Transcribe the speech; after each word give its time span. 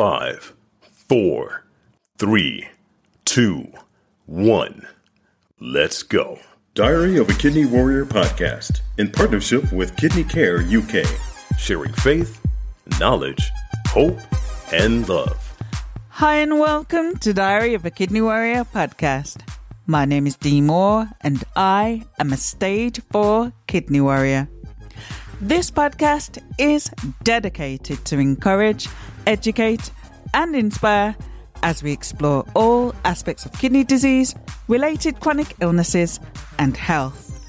Five, 0.00 0.54
four, 1.10 1.66
three, 2.16 2.66
two, 3.26 3.70
one. 4.24 4.86
Let's 5.60 6.02
go. 6.02 6.38
Diary 6.72 7.18
of 7.18 7.28
a 7.28 7.34
Kidney 7.34 7.66
Warrior 7.66 8.06
podcast 8.06 8.80
in 8.96 9.10
partnership 9.10 9.70
with 9.74 9.94
Kidney 9.98 10.24
Care 10.24 10.62
UK, 10.62 11.04
sharing 11.58 11.92
faith, 11.92 12.40
knowledge, 12.98 13.50
hope, 13.88 14.18
and 14.72 15.06
love. 15.06 15.54
Hi, 16.08 16.36
and 16.36 16.58
welcome 16.58 17.18
to 17.18 17.34
Diary 17.34 17.74
of 17.74 17.84
a 17.84 17.90
Kidney 17.90 18.22
Warrior 18.22 18.64
podcast. 18.64 19.46
My 19.86 20.06
name 20.06 20.26
is 20.26 20.36
Dee 20.36 20.62
Moore, 20.62 21.10
and 21.20 21.44
I 21.54 22.04
am 22.18 22.32
a 22.32 22.38
stage 22.38 23.02
4 23.12 23.52
kidney 23.66 24.00
warrior. 24.00 24.48
This 25.42 25.70
podcast 25.70 26.36
is 26.58 26.90
dedicated 27.24 28.04
to 28.04 28.18
encourage, 28.18 28.90
educate, 29.26 29.90
and 30.34 30.54
inspire 30.54 31.16
as 31.62 31.82
we 31.82 31.92
explore 31.92 32.44
all 32.54 32.94
aspects 33.06 33.46
of 33.46 33.52
kidney 33.52 33.82
disease, 33.82 34.34
related 34.68 35.18
chronic 35.20 35.56
illnesses, 35.62 36.20
and 36.58 36.76
health. 36.76 37.42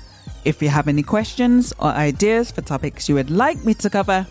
If 0.45 0.61
you 0.61 0.69
have 0.69 0.87
any 0.87 1.03
questions 1.03 1.73
or 1.79 1.89
ideas 1.89 2.49
for 2.49 2.61
topics 2.61 3.09
you 3.09 3.15
would 3.15 3.29
like 3.29 3.65
me 3.65 3.73
to 3.73 3.89
cover, 3.89 4.25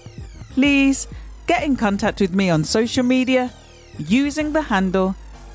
please 0.53 1.07
get 1.47 1.63
in 1.63 1.77
contact 1.77 2.23
with 2.23 2.35
me 2.35 2.49
on 2.49 2.65
social 2.65 3.05
media 3.05 3.53
using 3.99 4.55
the 4.55 4.63
handle 4.63 5.15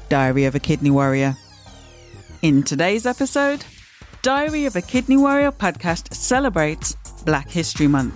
Diary 0.09 0.45
of 0.45 0.53
a 0.53 0.59
Kidney 0.59 0.91
Warrior. 0.91 1.35
In 2.43 2.61
today's 2.61 3.07
episode, 3.07 3.65
Diary 4.21 4.65
of 4.67 4.75
a 4.75 4.81
Kidney 4.83 5.17
Warrior 5.17 5.51
podcast 5.51 6.13
celebrates 6.13 6.95
Black 7.25 7.49
History 7.49 7.87
Month. 7.87 8.13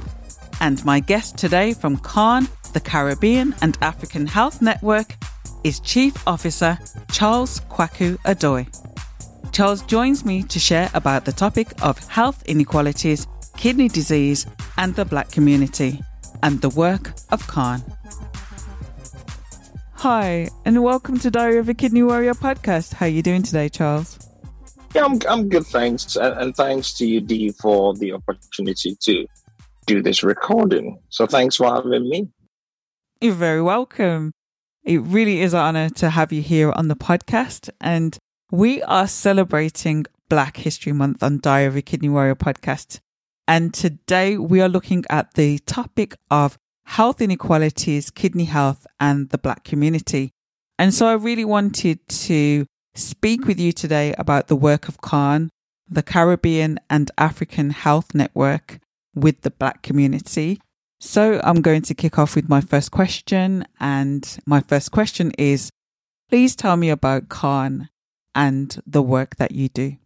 And 0.61 0.83
my 0.85 0.99
guest 0.99 1.37
today 1.37 1.73
from 1.73 1.97
CAHN, 1.97 2.47
the 2.73 2.79
Caribbean 2.79 3.55
and 3.61 3.77
African 3.81 4.27
Health 4.27 4.61
Network, 4.61 5.15
is 5.63 5.79
Chief 5.79 6.15
Officer 6.27 6.77
Charles 7.11 7.59
Kwaku 7.61 8.17
Odoi. 8.19 8.67
Charles 9.51 9.81
joins 9.83 10.23
me 10.23 10.43
to 10.43 10.59
share 10.59 10.89
about 10.93 11.25
the 11.25 11.31
topic 11.31 11.67
of 11.81 11.97
health 12.07 12.43
inequalities, 12.45 13.27
kidney 13.57 13.87
disease, 13.87 14.45
and 14.77 14.95
the 14.95 15.05
black 15.05 15.31
community, 15.31 15.99
and 16.43 16.61
the 16.61 16.69
work 16.69 17.13
of 17.31 17.45
CAHN. 17.47 17.83
Hi, 19.93 20.49
and 20.63 20.81
welcome 20.81 21.19
to 21.19 21.31
Diary 21.31 21.57
of 21.57 21.67
a 21.67 21.73
Kidney 21.73 22.03
Warrior 22.03 22.35
podcast. 22.35 22.93
How 22.93 23.07
are 23.07 23.09
you 23.09 23.21
doing 23.21 23.43
today, 23.43 23.67
Charles? 23.67 24.28
Yeah, 24.95 25.05
I'm, 25.05 25.19
I'm 25.29 25.49
good, 25.49 25.65
thanks. 25.67 26.15
And, 26.15 26.55
thanks 26.55 26.93
to 26.93 27.05
you, 27.05 27.21
Dee, 27.21 27.51
for 27.51 27.93
the 27.95 28.13
opportunity 28.13 28.95
to 29.01 29.27
do 29.85 30.01
this 30.01 30.23
recording. 30.23 30.99
So 31.09 31.27
thanks 31.27 31.55
for 31.55 31.67
having 31.67 32.09
me. 32.09 32.29
You're 33.21 33.33
very 33.33 33.61
welcome. 33.61 34.31
It 34.83 35.01
really 35.01 35.41
is 35.41 35.53
an 35.53 35.59
honor 35.59 35.89
to 35.89 36.09
have 36.09 36.31
you 36.33 36.41
here 36.41 36.71
on 36.71 36.87
the 36.87 36.95
podcast. 36.95 37.69
And 37.79 38.17
we 38.51 38.81
are 38.83 39.07
celebrating 39.07 40.05
Black 40.27 40.57
History 40.57 40.93
Month 40.93 41.21
on 41.21 41.39
Diary 41.39 41.81
Kidney 41.81 42.09
Warrior 42.09 42.35
podcast. 42.35 42.99
And 43.47 43.73
today 43.73 44.37
we 44.37 44.61
are 44.61 44.69
looking 44.69 45.03
at 45.09 45.33
the 45.33 45.59
topic 45.59 46.15
of 46.31 46.57
health 46.85 47.21
inequalities, 47.21 48.09
kidney 48.09 48.45
health, 48.45 48.87
and 48.99 49.29
the 49.29 49.37
Black 49.37 49.63
community. 49.63 50.31
And 50.79 50.93
so 50.93 51.07
I 51.07 51.13
really 51.13 51.45
wanted 51.45 51.99
to 52.07 52.65
speak 52.95 53.45
with 53.45 53.59
you 53.59 53.71
today 53.71 54.13
about 54.17 54.47
the 54.47 54.55
work 54.55 54.87
of 54.87 55.01
CAHN, 55.01 55.49
the 55.89 56.03
Caribbean 56.03 56.79
and 56.89 57.11
African 57.17 57.71
Health 57.71 58.13
Network 58.13 58.79
with 59.15 59.41
the 59.41 59.51
Black 59.51 59.81
community. 59.81 60.59
So 60.99 61.39
I'm 61.43 61.61
going 61.61 61.81
to 61.83 61.93
kick 61.93 62.19
off 62.19 62.35
with 62.35 62.49
my 62.49 62.61
first 62.61 62.91
question. 62.91 63.65
And 63.79 64.37
my 64.45 64.61
first 64.61 64.91
question 64.91 65.31
is 65.37 65.71
please 66.29 66.55
tell 66.55 66.77
me 66.77 66.89
about 66.89 67.29
CAHN 67.29 67.89
and 68.35 68.79
the 68.85 69.01
work 69.01 69.37
that 69.37 69.51
you 69.51 69.69
do. 69.69 69.97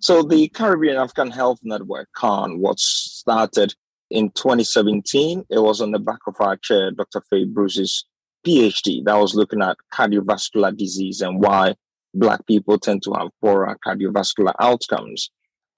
So, 0.00 0.22
the 0.22 0.48
Caribbean 0.48 0.96
African 0.96 1.30
Health 1.30 1.60
Network, 1.62 2.08
CAHN, 2.14 2.58
was 2.58 2.82
started 2.84 3.74
in 4.10 4.30
2017. 4.32 5.46
It 5.48 5.58
was 5.60 5.80
on 5.80 5.92
the 5.92 5.98
back 5.98 6.18
of 6.26 6.36
our 6.40 6.56
chair, 6.58 6.90
Dr. 6.90 7.22
Faye 7.30 7.46
Bruce's 7.46 8.04
PhD, 8.46 9.02
that 9.04 9.14
was 9.14 9.34
looking 9.34 9.62
at 9.62 9.78
cardiovascular 9.92 10.76
disease 10.76 11.22
and 11.22 11.40
why 11.40 11.74
Black 12.14 12.46
people 12.46 12.78
tend 12.78 13.02
to 13.02 13.12
have 13.12 13.28
poorer 13.40 13.76
cardiovascular 13.86 14.54
outcomes. 14.60 15.30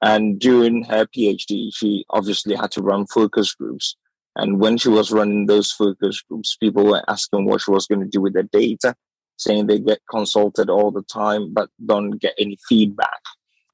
And 0.02 0.38
during 0.38 0.84
her 0.84 1.06
PhD, 1.06 1.70
she 1.74 2.04
obviously 2.10 2.54
had 2.54 2.70
to 2.72 2.82
run 2.82 3.06
focus 3.06 3.54
groups. 3.54 3.96
And 4.36 4.60
when 4.60 4.76
she 4.76 4.90
was 4.90 5.10
running 5.10 5.46
those 5.46 5.72
focus 5.72 6.20
groups, 6.20 6.56
people 6.56 6.84
were 6.84 7.02
asking 7.08 7.46
what 7.46 7.62
she 7.62 7.70
was 7.70 7.86
going 7.86 8.02
to 8.02 8.06
do 8.06 8.20
with 8.20 8.34
the 8.34 8.42
data, 8.42 8.94
saying 9.38 9.66
they 9.66 9.78
get 9.78 10.00
consulted 10.10 10.68
all 10.68 10.90
the 10.90 11.02
time, 11.02 11.54
but 11.54 11.70
don't 11.84 12.20
get 12.20 12.34
any 12.38 12.58
feedback 12.68 13.20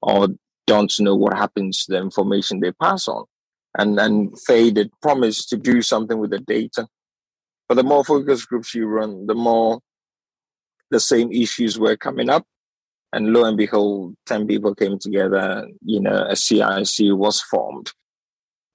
or 0.01 0.29
don't 0.67 0.93
know 1.01 1.17
what 1.17 1.37
happens 1.37 1.85
to 1.85 1.93
the 1.93 1.99
information 1.99 2.61
they 2.61 2.73
pass 2.73 3.09
on. 3.09 3.25
And 3.77 3.99
then 3.99 4.33
Faye 4.47 4.71
did 4.71 4.93
promise 5.01 5.47
to 5.47 5.57
do 5.57 5.83
something 5.83 6.19
with 6.19 6.31
the 6.31 6.39
data. 6.39 6.87
But 7.69 7.77
the 7.77 7.83
more 7.83 8.05
focus 8.05 8.45
groups 8.45 8.75
you 8.75 8.87
run, 8.87 9.27
the 9.27 9.35
more 9.35 9.81
the 10.91 11.01
same 11.01 11.33
issues 11.33 11.79
were 11.79 11.97
coming 11.97 12.29
up. 12.29 12.47
And 13.13 13.33
lo 13.33 13.45
and 13.45 13.57
behold, 13.57 14.15
10 14.27 14.47
people 14.47 14.75
came 14.75 14.99
together, 14.99 15.69
you 15.83 16.01
know, 16.01 16.27
a 16.29 16.37
CIC 16.37 17.15
was 17.15 17.41
formed. 17.43 17.93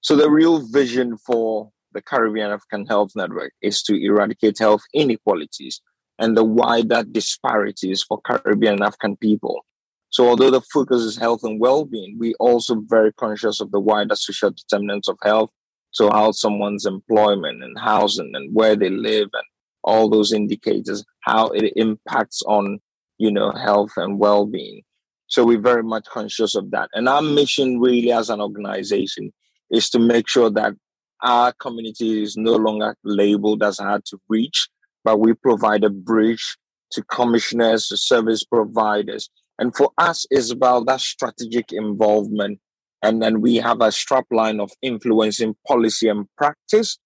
So 0.01 0.15
the 0.15 0.29
real 0.29 0.59
vision 0.67 1.17
for 1.17 1.71
the 1.93 2.01
Caribbean 2.01 2.51
African 2.51 2.85
Health 2.85 3.13
Network 3.15 3.51
is 3.61 3.81
to 3.83 3.95
eradicate 3.99 4.59
health 4.59 4.83
inequalities 4.93 5.81
and 6.19 6.37
the 6.37 6.43
wider 6.43 7.03
disparities 7.03 8.03
for 8.03 8.21
Caribbean 8.21 8.73
and 8.73 8.83
African 8.83 9.17
people. 9.17 9.65
So 10.09 10.27
although 10.29 10.51
the 10.51 10.61
focus 10.61 11.01
is 11.01 11.17
health 11.17 11.41
and 11.43 11.59
well-being, 11.59 12.17
we 12.19 12.33
also 12.35 12.81
very 12.87 13.11
conscious 13.13 13.59
of 13.59 13.71
the 13.71 13.79
wider 13.79 14.15
social 14.15 14.51
determinants 14.51 15.07
of 15.07 15.17
health. 15.23 15.49
So 15.91 16.09
how 16.11 16.31
someone's 16.31 16.85
employment 16.85 17.63
and 17.63 17.77
housing 17.77 18.31
and 18.35 18.53
where 18.53 18.75
they 18.75 18.89
live 18.89 19.29
and 19.33 19.43
all 19.83 20.09
those 20.09 20.33
indicators, 20.33 21.03
how 21.21 21.47
it 21.47 21.73
impacts 21.75 22.41
on, 22.43 22.79
you 23.17 23.31
know, 23.31 23.51
health 23.51 23.91
and 23.97 24.19
well-being. 24.19 24.81
So 25.27 25.45
we're 25.45 25.59
very 25.59 25.83
much 25.83 26.05
conscious 26.05 26.55
of 26.55 26.71
that. 26.71 26.89
And 26.93 27.09
our 27.09 27.21
mission 27.21 27.79
really 27.79 28.11
as 28.11 28.29
an 28.29 28.39
organization 28.39 29.33
is 29.69 29.89
to 29.89 29.99
make 29.99 30.29
sure 30.29 30.49
that 30.51 30.73
our 31.21 31.51
community 31.53 32.21
is 32.23 32.37
no 32.37 32.55
longer 32.55 32.95
labeled 33.03 33.63
as 33.63 33.79
hard 33.79 34.05
to 34.05 34.17
reach, 34.29 34.69
but 35.03 35.19
we 35.19 35.33
provide 35.33 35.83
a 35.83 35.89
bridge 35.89 36.57
to 36.91 37.03
commissioners, 37.03 37.87
to 37.89 37.97
service 37.97 38.43
providers. 38.43 39.29
And 39.59 39.75
for 39.75 39.91
us, 39.97 40.25
it's 40.29 40.51
about 40.51 40.85
that 40.87 41.01
strategic 41.01 41.71
involvement. 41.71 42.59
And 43.01 43.21
then 43.21 43.41
we 43.41 43.55
have 43.55 43.81
a 43.81 43.91
strap 43.91 44.25
line 44.31 44.59
of 44.59 44.71
influencing 44.81 45.55
policy 45.67 46.07
and 46.07 46.25
practice. 46.37 46.97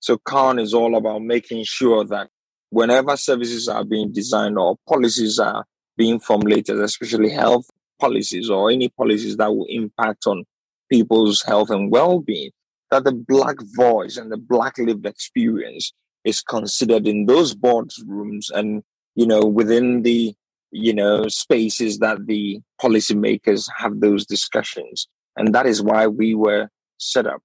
So 0.00 0.18
CAHN 0.18 0.58
is 0.58 0.72
all 0.72 0.96
about 0.96 1.22
making 1.22 1.64
sure 1.64 2.04
that 2.04 2.28
whenever 2.76 3.16
services 3.16 3.68
are 3.68 3.84
being 3.84 4.12
designed 4.12 4.58
or 4.58 4.76
policies 4.86 5.38
are 5.38 5.64
being 5.96 6.20
formulated, 6.20 6.78
especially 6.78 7.30
health 7.30 7.70
policies 7.98 8.50
or 8.50 8.70
any 8.70 8.90
policies 8.90 9.38
that 9.38 9.50
will 9.50 9.64
impact 9.70 10.26
on 10.26 10.44
people's 10.90 11.40
health 11.42 11.70
and 11.70 11.90
well-being, 11.90 12.50
that 12.90 13.04
the 13.04 13.12
black 13.12 13.56
voice 13.74 14.18
and 14.18 14.30
the 14.30 14.36
black 14.36 14.76
lived 14.76 15.06
experience 15.06 15.94
is 16.22 16.42
considered 16.42 17.06
in 17.08 17.24
those 17.24 17.54
boardrooms 17.54 18.50
and 18.52 18.82
you 19.14 19.26
know 19.26 19.40
within 19.40 20.02
the 20.02 20.34
you 20.70 20.92
know 20.92 21.26
spaces 21.28 21.98
that 22.00 22.26
the 22.26 22.60
policymakers 22.78 23.70
have 23.74 24.00
those 24.00 24.26
discussions. 24.26 25.08
And 25.34 25.54
that 25.54 25.64
is 25.64 25.80
why 25.80 26.08
we 26.08 26.34
were 26.34 26.68
set 26.98 27.26
up. 27.26 27.40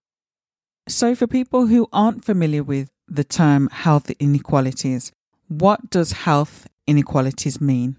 So 0.89 1.15
for 1.15 1.25
people 1.25 1.67
who 1.67 1.87
aren't 1.93 2.25
familiar 2.25 2.63
with 2.63 2.89
the 3.07 3.23
term 3.23 3.69
health 3.69 4.09
inequalities 4.19 5.13
what 5.51 5.89
does 5.89 6.11
health 6.11 6.67
inequalities 6.87 7.59
mean 7.59 7.95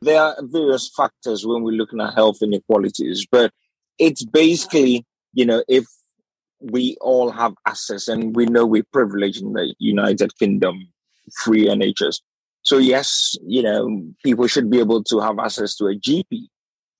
there 0.00 0.20
are 0.20 0.36
various 0.42 0.90
factors 0.94 1.46
when 1.46 1.62
we're 1.62 1.72
looking 1.72 2.00
at 2.00 2.14
health 2.14 2.38
inequalities 2.42 3.26
but 3.30 3.52
it's 3.98 4.24
basically 4.24 5.04
you 5.32 5.44
know 5.44 5.62
if 5.68 5.86
we 6.60 6.96
all 7.00 7.30
have 7.30 7.54
access 7.66 8.08
and 8.08 8.34
we 8.34 8.46
know 8.46 8.66
we're 8.66 8.86
privileged 8.92 9.42
in 9.42 9.52
the 9.52 9.74
United 9.78 10.36
Kingdom, 10.38 10.88
free 11.42 11.66
NHS. 11.66 12.20
So 12.62 12.78
yes, 12.78 13.36
you 13.46 13.62
know, 13.62 14.02
people 14.24 14.46
should 14.46 14.70
be 14.70 14.80
able 14.80 15.04
to 15.04 15.20
have 15.20 15.38
access 15.38 15.76
to 15.76 15.86
a 15.86 15.94
GP. 15.94 16.46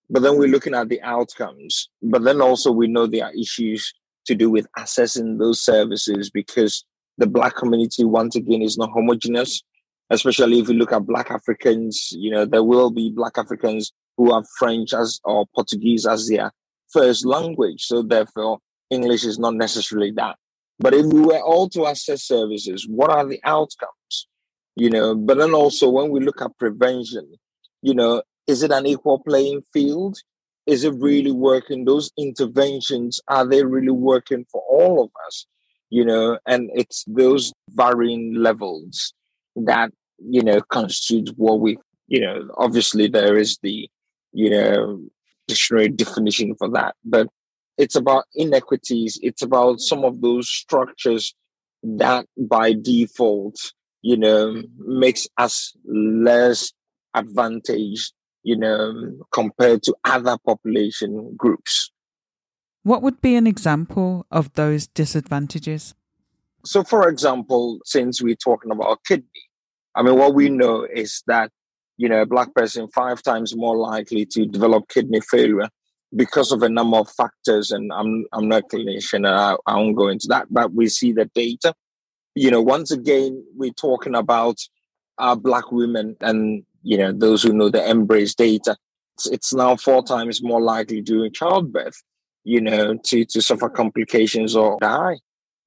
But 0.08 0.22
then 0.22 0.38
we're 0.38 0.48
looking 0.48 0.74
at 0.74 0.88
the 0.88 1.02
outcomes. 1.02 1.88
But 2.02 2.22
then 2.22 2.40
also 2.40 2.70
we 2.70 2.86
know 2.86 3.06
there 3.06 3.24
are 3.24 3.34
issues 3.34 3.92
to 4.26 4.34
do 4.34 4.50
with 4.50 4.66
accessing 4.78 5.38
those 5.38 5.64
services 5.64 6.30
because 6.30 6.84
the 7.18 7.26
black 7.26 7.56
community 7.56 8.04
once 8.04 8.36
again 8.36 8.62
is 8.62 8.78
not 8.78 8.90
homogeneous. 8.92 9.62
Especially 10.10 10.60
if 10.60 10.68
you 10.68 10.74
look 10.74 10.92
at 10.92 11.06
black 11.06 11.30
Africans, 11.30 12.10
you 12.12 12.30
know, 12.30 12.44
there 12.44 12.62
will 12.62 12.90
be 12.90 13.10
black 13.10 13.38
Africans 13.38 13.92
who 14.16 14.32
have 14.34 14.44
French 14.58 14.94
as 14.94 15.20
or 15.24 15.46
Portuguese 15.54 16.06
as 16.06 16.28
their 16.28 16.52
first 16.92 17.26
language. 17.26 17.82
So 17.82 18.02
therefore 18.02 18.58
English 18.90 19.24
is 19.24 19.38
not 19.38 19.54
necessarily 19.54 20.12
that. 20.12 20.36
But 20.78 20.94
if 20.94 21.06
we 21.06 21.20
were 21.20 21.40
all 21.40 21.68
to 21.70 21.86
access 21.86 22.22
services, 22.22 22.86
what 22.88 23.10
are 23.10 23.26
the 23.26 23.40
outcomes? 23.44 24.28
you 24.76 24.90
know, 24.90 25.14
but 25.14 25.38
then 25.38 25.54
also 25.54 25.88
when 25.88 26.10
we 26.10 26.20
look 26.20 26.40
at 26.42 26.56
prevention, 26.58 27.34
you 27.82 27.94
know, 27.94 28.22
is 28.46 28.62
it 28.62 28.70
an 28.70 28.86
equal 28.86 29.18
playing 29.18 29.62
field? 29.72 30.18
Is 30.66 30.84
it 30.84 30.94
really 30.98 31.32
working? 31.32 31.84
Those 31.84 32.10
interventions, 32.18 33.18
are 33.28 33.46
they 33.46 33.64
really 33.64 33.90
working 33.90 34.44
for 34.52 34.62
all 34.68 35.02
of 35.02 35.10
us? 35.26 35.46
You 35.88 36.04
know, 36.04 36.38
and 36.46 36.70
it's 36.74 37.04
those 37.06 37.52
varying 37.70 38.34
levels 38.34 39.14
that, 39.64 39.90
you 40.18 40.42
know, 40.42 40.60
constitutes 40.60 41.32
what 41.36 41.60
we, 41.60 41.78
you 42.08 42.20
know, 42.20 42.48
obviously 42.56 43.08
there 43.08 43.36
is 43.36 43.58
the, 43.62 43.88
you 44.32 44.50
know, 44.50 45.00
dictionary 45.48 45.88
definition 45.88 46.54
for 46.56 46.68
that, 46.70 46.94
but 47.04 47.28
it's 47.78 47.96
about 47.96 48.24
inequities. 48.34 49.18
It's 49.22 49.42
about 49.42 49.80
some 49.80 50.04
of 50.04 50.20
those 50.20 50.48
structures 50.48 51.34
that 51.82 52.26
by 52.38 52.72
default, 52.72 53.72
you 54.02 54.16
know, 54.16 54.62
makes 54.78 55.28
us 55.38 55.76
less 55.84 56.72
advantaged, 57.14 58.12
you 58.42 58.56
know, 58.56 59.12
compared 59.32 59.82
to 59.84 59.94
other 60.04 60.36
population 60.44 61.34
groups. 61.36 61.90
What 62.82 63.02
would 63.02 63.20
be 63.20 63.34
an 63.34 63.46
example 63.46 64.26
of 64.30 64.52
those 64.54 64.86
disadvantages? 64.86 65.94
So, 66.64 66.82
for 66.82 67.08
example, 67.08 67.80
since 67.84 68.22
we're 68.22 68.36
talking 68.36 68.70
about 68.70 69.04
kidney, 69.04 69.26
I 69.96 70.02
mean, 70.02 70.16
what 70.16 70.34
we 70.34 70.50
know 70.50 70.84
is 70.84 71.22
that, 71.26 71.50
you 71.96 72.08
know, 72.08 72.20
a 72.20 72.26
black 72.26 72.54
person 72.54 72.88
five 72.88 73.22
times 73.22 73.56
more 73.56 73.76
likely 73.76 74.26
to 74.26 74.44
develop 74.44 74.88
kidney 74.88 75.20
failure 75.22 75.68
because 76.14 76.52
of 76.52 76.62
a 76.62 76.68
number 76.68 76.98
of 76.98 77.10
factors. 77.10 77.70
And 77.70 77.90
I'm, 77.92 78.26
I'm 78.32 78.48
not 78.48 78.64
a 78.64 78.76
clinician 78.76 79.26
I, 79.26 79.56
I 79.66 79.76
won't 79.76 79.96
go 79.96 80.08
into 80.08 80.26
that, 80.28 80.46
but 80.50 80.74
we 80.74 80.88
see 80.88 81.12
the 81.12 81.24
data. 81.34 81.74
You 82.34 82.50
know, 82.50 82.60
once 82.60 82.90
again, 82.90 83.42
we're 83.56 83.72
talking 83.72 84.14
about 84.14 84.58
our 85.18 85.34
black 85.34 85.72
women 85.72 86.16
and, 86.20 86.64
you 86.82 86.98
know, 86.98 87.12
those 87.12 87.42
who 87.42 87.54
know 87.54 87.70
the 87.70 87.78
MBRRACE 87.78 88.36
data. 88.36 88.76
It's, 89.14 89.26
it's 89.26 89.54
now 89.54 89.76
four 89.76 90.04
times 90.04 90.42
more 90.42 90.60
likely 90.60 91.00
during 91.00 91.32
childbirth, 91.32 92.02
you 92.44 92.60
know, 92.60 92.98
to, 93.04 93.24
to 93.24 93.40
suffer 93.40 93.70
complications 93.70 94.54
or 94.54 94.76
die 94.78 95.16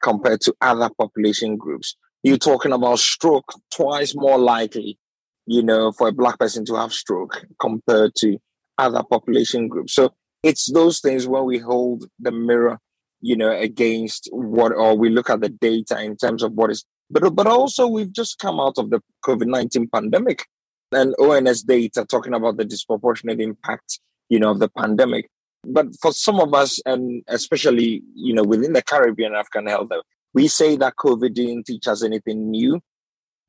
compared 0.04 0.42
to 0.42 0.56
other 0.62 0.92
population 1.00 1.58
groups. 1.58 1.96
You're 2.24 2.38
talking 2.38 2.74
about 2.74 3.00
stroke, 3.00 3.54
twice 3.72 4.14
more 4.16 4.38
likely, 4.38 4.98
you 5.46 5.64
know, 5.64 5.92
for 5.92 6.10
a 6.10 6.12
black 6.12 6.38
person 6.38 6.66
to 6.66 6.76
have 6.76 6.92
stroke 6.92 7.46
compared 7.60 8.14
to 8.16 8.38
other 8.78 9.04
population 9.10 9.68
groups. 9.68 9.94
So 9.94 10.14
it's 10.44 10.72
those 10.72 11.00
things 11.00 11.28
when 11.28 11.46
we 11.46 11.58
hold 11.58 12.06
the 12.20 12.32
mirror, 12.32 12.80
you 13.22 13.36
know, 13.36 13.52
against 13.52 14.30
what, 14.32 14.74
or 14.74 14.98
we 14.98 15.10
look 15.10 15.30
at 15.30 15.42
the 15.42 15.50
data 15.50 16.02
in 16.02 16.18
terms 16.18 16.44
of 16.44 16.54
what 16.54 16.72
is, 16.72 16.84
but, 17.10 17.36
but 17.36 17.48
also 17.48 17.88
we've 17.88 18.12
just 18.12 18.40
come 18.40 18.60
out 18.60 18.78
of 18.78 18.90
the 18.90 19.02
COVID 19.26 19.48
19 19.48 19.90
pandemic 19.94 20.46
and 20.92 21.16
ONS 21.20 21.64
data 21.64 22.06
talking 22.06 22.34
about 22.34 22.58
the 22.58 22.66
disproportionate 22.66 23.40
impact, 23.40 24.00
you 24.30 24.40
know, 24.40 24.52
of 24.52 24.60
the 24.60 24.70
pandemic. 24.70 25.30
But 25.66 25.88
for 26.02 26.12
some 26.12 26.40
of 26.40 26.54
us, 26.54 26.82
and 26.86 27.24
especially, 27.28 28.02
you 28.16 28.34
know, 28.34 28.44
within 28.44 28.74
the 28.74 28.82
Caribbean 28.82 29.36
African 29.36 29.68
health, 29.68 29.90
we 30.34 30.48
say 30.48 30.76
that 30.78 30.96
COVID 30.96 31.34
didn't 31.34 31.66
teach 31.66 31.88
us 31.88 32.04
anything 32.04 32.52
new. 32.52 32.82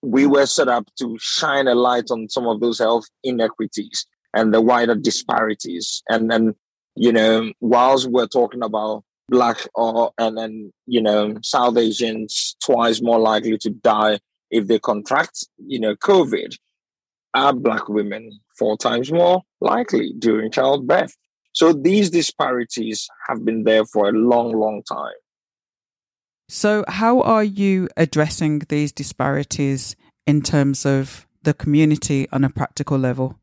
We 0.03 0.27
were 0.27 0.47
set 0.47 0.69
up 0.69 0.87
to 0.99 1.17
shine 1.21 1.69
a 1.69 1.75
light 1.75 2.11
on 2.11 2.29
some 2.29 2.47
of 2.47 2.61
those 2.61 2.79
health 2.79 3.05
inequities 3.23 4.07
and 4.35 4.55
the 4.55 4.61
wider 4.61 4.95
disparities. 4.95 6.03
And 6.09 6.31
then 6.31 6.55
you 6.97 7.13
know, 7.13 7.53
whilst 7.61 8.11
we're 8.11 8.27
talking 8.27 8.63
about 8.63 9.05
black 9.29 9.59
or 9.75 10.13
and 10.19 10.37
then 10.37 10.73
you 10.87 11.01
know 11.01 11.37
South 11.43 11.77
Asians 11.77 12.57
twice 12.65 13.01
more 13.01 13.19
likely 13.19 13.57
to 13.59 13.71
die 13.71 14.19
if 14.51 14.67
they 14.67 14.79
contract, 14.79 15.47
you 15.59 15.79
know, 15.79 15.95
COVID, 15.97 16.57
are 17.35 17.53
black 17.53 17.89
women 17.89 18.41
four 18.59 18.77
times 18.77 19.13
more 19.13 19.43
likely 19.61 20.13
during 20.19 20.51
childbirth. 20.51 21.17
So 21.53 21.73
these 21.73 22.11
disparities 22.11 23.09
have 23.29 23.45
been 23.45 23.65
there 23.65 23.85
for 23.85 24.09
a 24.09 24.13
long, 24.13 24.53
long 24.53 24.83
time. 24.83 25.15
So, 26.53 26.85
how 26.89 27.21
are 27.21 27.45
you 27.45 27.89
addressing 27.97 28.63
these 28.71 28.91
disparities 28.91 29.95
in 30.27 30.43
terms 30.43 30.85
of 30.85 31.25
the 31.45 31.55
community 31.55 32.27
on 32.33 32.43
a 32.43 32.51
practical 32.51 32.99
level? 32.99 33.39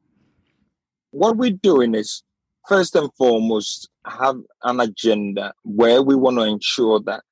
What 1.11 1.37
we're 1.37 1.51
doing 1.51 1.95
is 1.95 2.21
first 2.67 2.97
and 2.97 3.09
foremost 3.17 3.87
have 4.05 4.35
an 4.63 4.81
agenda 4.81 5.53
where 5.63 6.03
we 6.03 6.15
want 6.15 6.35
to 6.35 6.43
ensure 6.43 6.99
that 7.05 7.23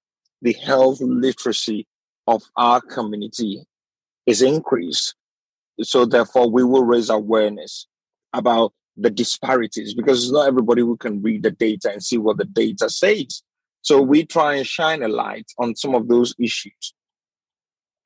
the 0.41 0.53
health 0.53 1.01
literacy 1.01 1.85
of 2.25 2.41
our 2.55 2.79
community 2.79 3.65
is 4.25 4.41
increased. 4.41 5.13
So 5.81 6.05
therefore, 6.05 6.49
we 6.49 6.63
will 6.63 6.85
raise 6.85 7.09
awareness 7.09 7.85
about 8.31 8.71
the 8.95 9.09
disparities 9.09 9.93
because 9.93 10.23
it's 10.23 10.31
not 10.31 10.47
everybody 10.47 10.83
who 10.83 10.95
can 10.95 11.21
read 11.21 11.43
the 11.43 11.51
data 11.51 11.91
and 11.91 12.01
see 12.01 12.17
what 12.17 12.37
the 12.37 12.45
data 12.45 12.89
says. 12.89 13.43
So 13.85 14.01
we 14.01 14.25
try 14.25 14.55
and 14.55 14.65
shine 14.65 15.03
a 15.03 15.07
light 15.07 15.51
on 15.59 15.75
some 15.75 15.93
of 15.93 16.07
those 16.07 16.33
issues. 16.39 16.95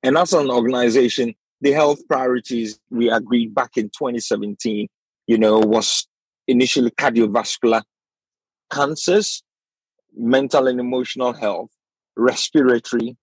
And 0.04 0.18
as 0.18 0.34
an 0.34 0.52
organization, 0.52 1.36
the 1.62 1.72
health 1.72 2.06
priorities 2.06 2.78
we 2.90 3.10
agreed 3.10 3.56
back 3.56 3.78
in 3.78 3.86
2017, 3.86 4.90
you 5.28 5.38
know, 5.38 5.60
was 5.60 6.06
initially 6.50 6.92
cardiovascular 6.92 7.82
cancers, 8.70 9.42
mental 10.18 10.68
and 10.68 10.82
emotional 10.82 11.32
health, 11.32 11.70
respiratory, 12.18 13.16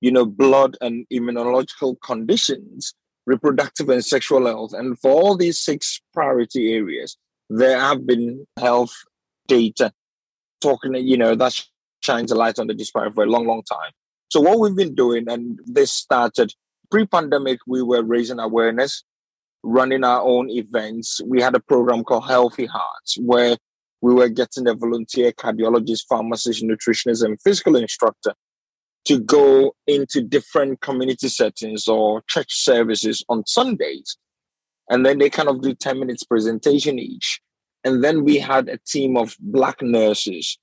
you 0.00 0.12
know, 0.12 0.26
blood 0.26 0.76
and 0.80 1.06
immunological 1.12 1.96
conditions, 2.04 2.94
reproductive 3.26 3.88
and 3.88 4.04
sexual 4.04 4.46
health. 4.46 4.74
And 4.74 4.96
for 5.00 5.10
all 5.10 5.36
these 5.36 5.58
six 5.58 6.00
priority 6.14 6.72
areas, 6.72 7.16
there 7.50 7.80
have 7.80 8.06
been 8.06 8.46
health 8.60 8.94
data 9.48 9.92
talking, 10.60 10.94
you 10.94 11.16
know, 11.16 11.34
that 11.34 11.60
shines 12.06 12.32
a 12.32 12.34
light 12.34 12.58
on 12.58 12.68
the 12.68 12.74
disparity 12.74 13.14
for 13.14 13.24
a 13.24 13.30
long, 13.30 13.46
long 13.46 13.62
time. 13.64 13.92
So 14.28 14.40
what 14.40 14.58
we've 14.58 14.76
been 14.76 14.94
doing, 14.94 15.28
and 15.28 15.58
this 15.66 15.92
started 15.92 16.52
pre-pandemic, 16.90 17.58
we 17.66 17.82
were 17.82 18.02
raising 18.02 18.38
awareness 18.38 19.04
running 19.66 20.04
our 20.04 20.22
own 20.22 20.48
events. 20.48 21.20
We 21.26 21.42
had 21.42 21.54
a 21.56 21.60
program 21.60 22.04
called 22.04 22.28
Healthy 22.28 22.66
Hearts 22.66 23.16
where 23.18 23.56
we 24.00 24.14
were 24.14 24.28
getting 24.28 24.68
a 24.68 24.74
volunteer 24.74 25.32
cardiologist, 25.32 26.04
pharmacist, 26.08 26.62
nutritionist, 26.62 27.24
and 27.24 27.40
physical 27.40 27.76
instructor 27.76 28.34
to 29.06 29.18
go 29.18 29.74
into 29.86 30.22
different 30.22 30.80
community 30.80 31.28
settings 31.28 31.88
or 31.88 32.22
church 32.28 32.52
services 32.52 33.24
on 33.28 33.44
Sundays. 33.46 34.16
And 34.88 35.04
then 35.04 35.18
they 35.18 35.30
kind 35.30 35.48
of 35.48 35.62
do 35.62 35.74
10 35.74 35.98
minutes 35.98 36.22
presentation 36.22 36.98
each. 36.98 37.40
And 37.84 38.04
then 38.04 38.24
we 38.24 38.38
had 38.38 38.68
a 38.68 38.78
team 38.86 39.16
of 39.16 39.36
black 39.40 39.82
nurses 39.82 40.58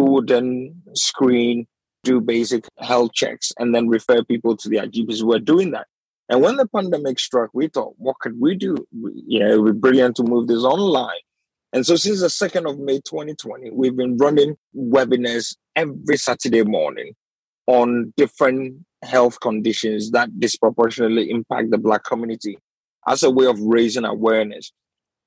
who 0.00 0.12
would 0.12 0.28
then 0.28 0.74
screen, 0.94 1.66
do 2.04 2.20
basic 2.20 2.66
health 2.78 3.12
checks, 3.12 3.52
and 3.58 3.74
then 3.74 3.88
refer 3.88 4.22
people 4.22 4.56
to 4.56 4.68
their 4.68 4.86
GPs 4.86 5.20
who 5.20 5.28
were 5.28 5.38
doing 5.38 5.72
that. 5.72 5.86
And 6.28 6.42
when 6.42 6.56
the 6.56 6.66
pandemic 6.68 7.18
struck, 7.18 7.50
we 7.52 7.68
thought, 7.68 7.94
what 7.96 8.18
could 8.20 8.38
we 8.38 8.54
do? 8.54 8.76
We, 8.92 9.24
you 9.26 9.40
know, 9.40 9.52
it 9.52 9.62
would 9.62 9.74
be 9.74 9.80
brilliant 9.80 10.16
to 10.16 10.22
move 10.22 10.46
this 10.46 10.62
online. 10.62 11.20
And 11.72 11.84
so 11.84 11.96
since 11.96 12.20
the 12.20 12.28
2nd 12.28 12.70
of 12.70 12.78
May 12.78 13.00
2020, 13.00 13.70
we've 13.70 13.96
been 13.96 14.16
running 14.16 14.56
webinars 14.76 15.56
every 15.76 16.16
Saturday 16.16 16.62
morning 16.62 17.14
on 17.66 18.12
different 18.16 18.84
health 19.02 19.40
conditions 19.40 20.10
that 20.12 20.40
disproportionately 20.40 21.30
impact 21.30 21.70
the 21.70 21.78
Black 21.78 22.04
community 22.04 22.58
as 23.06 23.22
a 23.22 23.30
way 23.30 23.46
of 23.46 23.60
raising 23.60 24.04
awareness. 24.04 24.72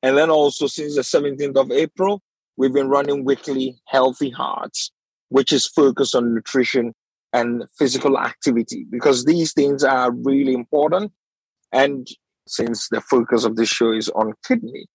And 0.03 0.17
then 0.17 0.29
also 0.29 0.67
since 0.67 0.95
the 0.95 1.01
17th 1.01 1.57
of 1.57 1.71
April, 1.71 2.21
we've 2.61 2.71
been 2.71 2.89
running 2.89 3.25
weekly 3.25 3.75
Healthy 3.87 4.29
Hearts, 4.29 4.91
which 5.29 5.51
is 5.51 5.65
focused 5.65 6.13
on 6.13 6.35
nutrition 6.35 6.93
and 7.33 7.63
physical 7.79 8.19
activity 8.19 8.85
because 8.91 9.25
these 9.25 9.51
things 9.51 9.83
are 9.83 10.11
really 10.11 10.53
important. 10.53 11.11
And 11.71 12.07
since 12.47 12.87
the 12.89 13.01
focus 13.01 13.45
of 13.45 13.55
this 13.55 13.69
show 13.69 13.91
is 13.91 14.09
on 14.09 14.33
kidney, 14.47 14.85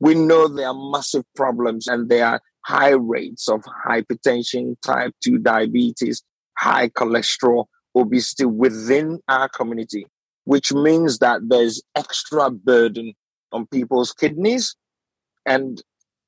we 0.00 0.16
know 0.16 0.48
there 0.48 0.66
are 0.66 0.90
massive 0.90 1.22
problems 1.36 1.86
and 1.86 2.08
there 2.08 2.26
are 2.26 2.40
high 2.64 2.96
rates 2.96 3.48
of 3.48 3.62
hypertension, 3.86 4.74
type 4.84 5.14
2 5.22 5.38
diabetes, 5.38 6.24
high 6.58 6.88
cholesterol, 6.88 7.66
obesity 7.94 8.44
within 8.44 9.20
our 9.28 9.48
community, 9.48 10.04
which 10.46 10.72
means 10.72 11.20
that 11.20 11.42
there's 11.46 11.80
extra 11.94 12.50
burden 12.50 13.14
on 13.52 13.68
people's 13.68 14.12
kidneys. 14.12 14.74
And 15.46 15.80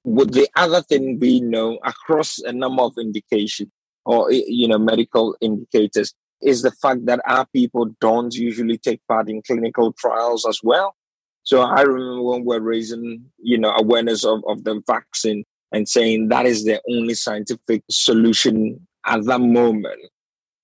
would 0.07 0.33
the 0.33 0.49
other 0.55 0.83
thing 0.83 1.19
we 1.19 1.41
know, 1.41 1.79
across 1.85 2.39
a 2.39 2.53
number 2.53 2.83
of 2.83 2.95
indications, 2.99 3.71
or 4.05 4.31
eh, 4.31 4.43
you 4.47 4.69
know 4.69 4.79
medical 4.79 5.37
indicators 5.41 6.15
is 6.41 6.63
the 6.63 6.71
fact 6.71 7.07
that 7.07 7.21
our 7.27 7.45
people 7.47 7.91
don't 8.01 8.33
usually 8.35 8.79
take 8.79 9.01
part 9.09 9.29
in 9.29 9.43
clinical 9.43 9.93
trials 9.93 10.47
as 10.47 10.61
well. 10.63 10.95
So 11.43 11.63
I 11.63 11.83
remember 11.83 12.23
when 12.23 12.45
we're 12.45 12.61
raising, 12.61 13.25
you 13.39 13.59
know, 13.59 13.71
awareness 13.71 14.25
of, 14.25 14.43
of 14.47 14.65
the 14.65 14.83
vaccine 14.87 15.45
and 15.73 15.89
saying 15.89 16.29
that 16.29 16.47
is 16.47 16.65
the 16.65 16.81
only 16.89 17.15
scientific 17.15 17.83
solution 17.91 18.87
at 19.07 19.25
that 19.25 19.41
moment. 19.41 20.01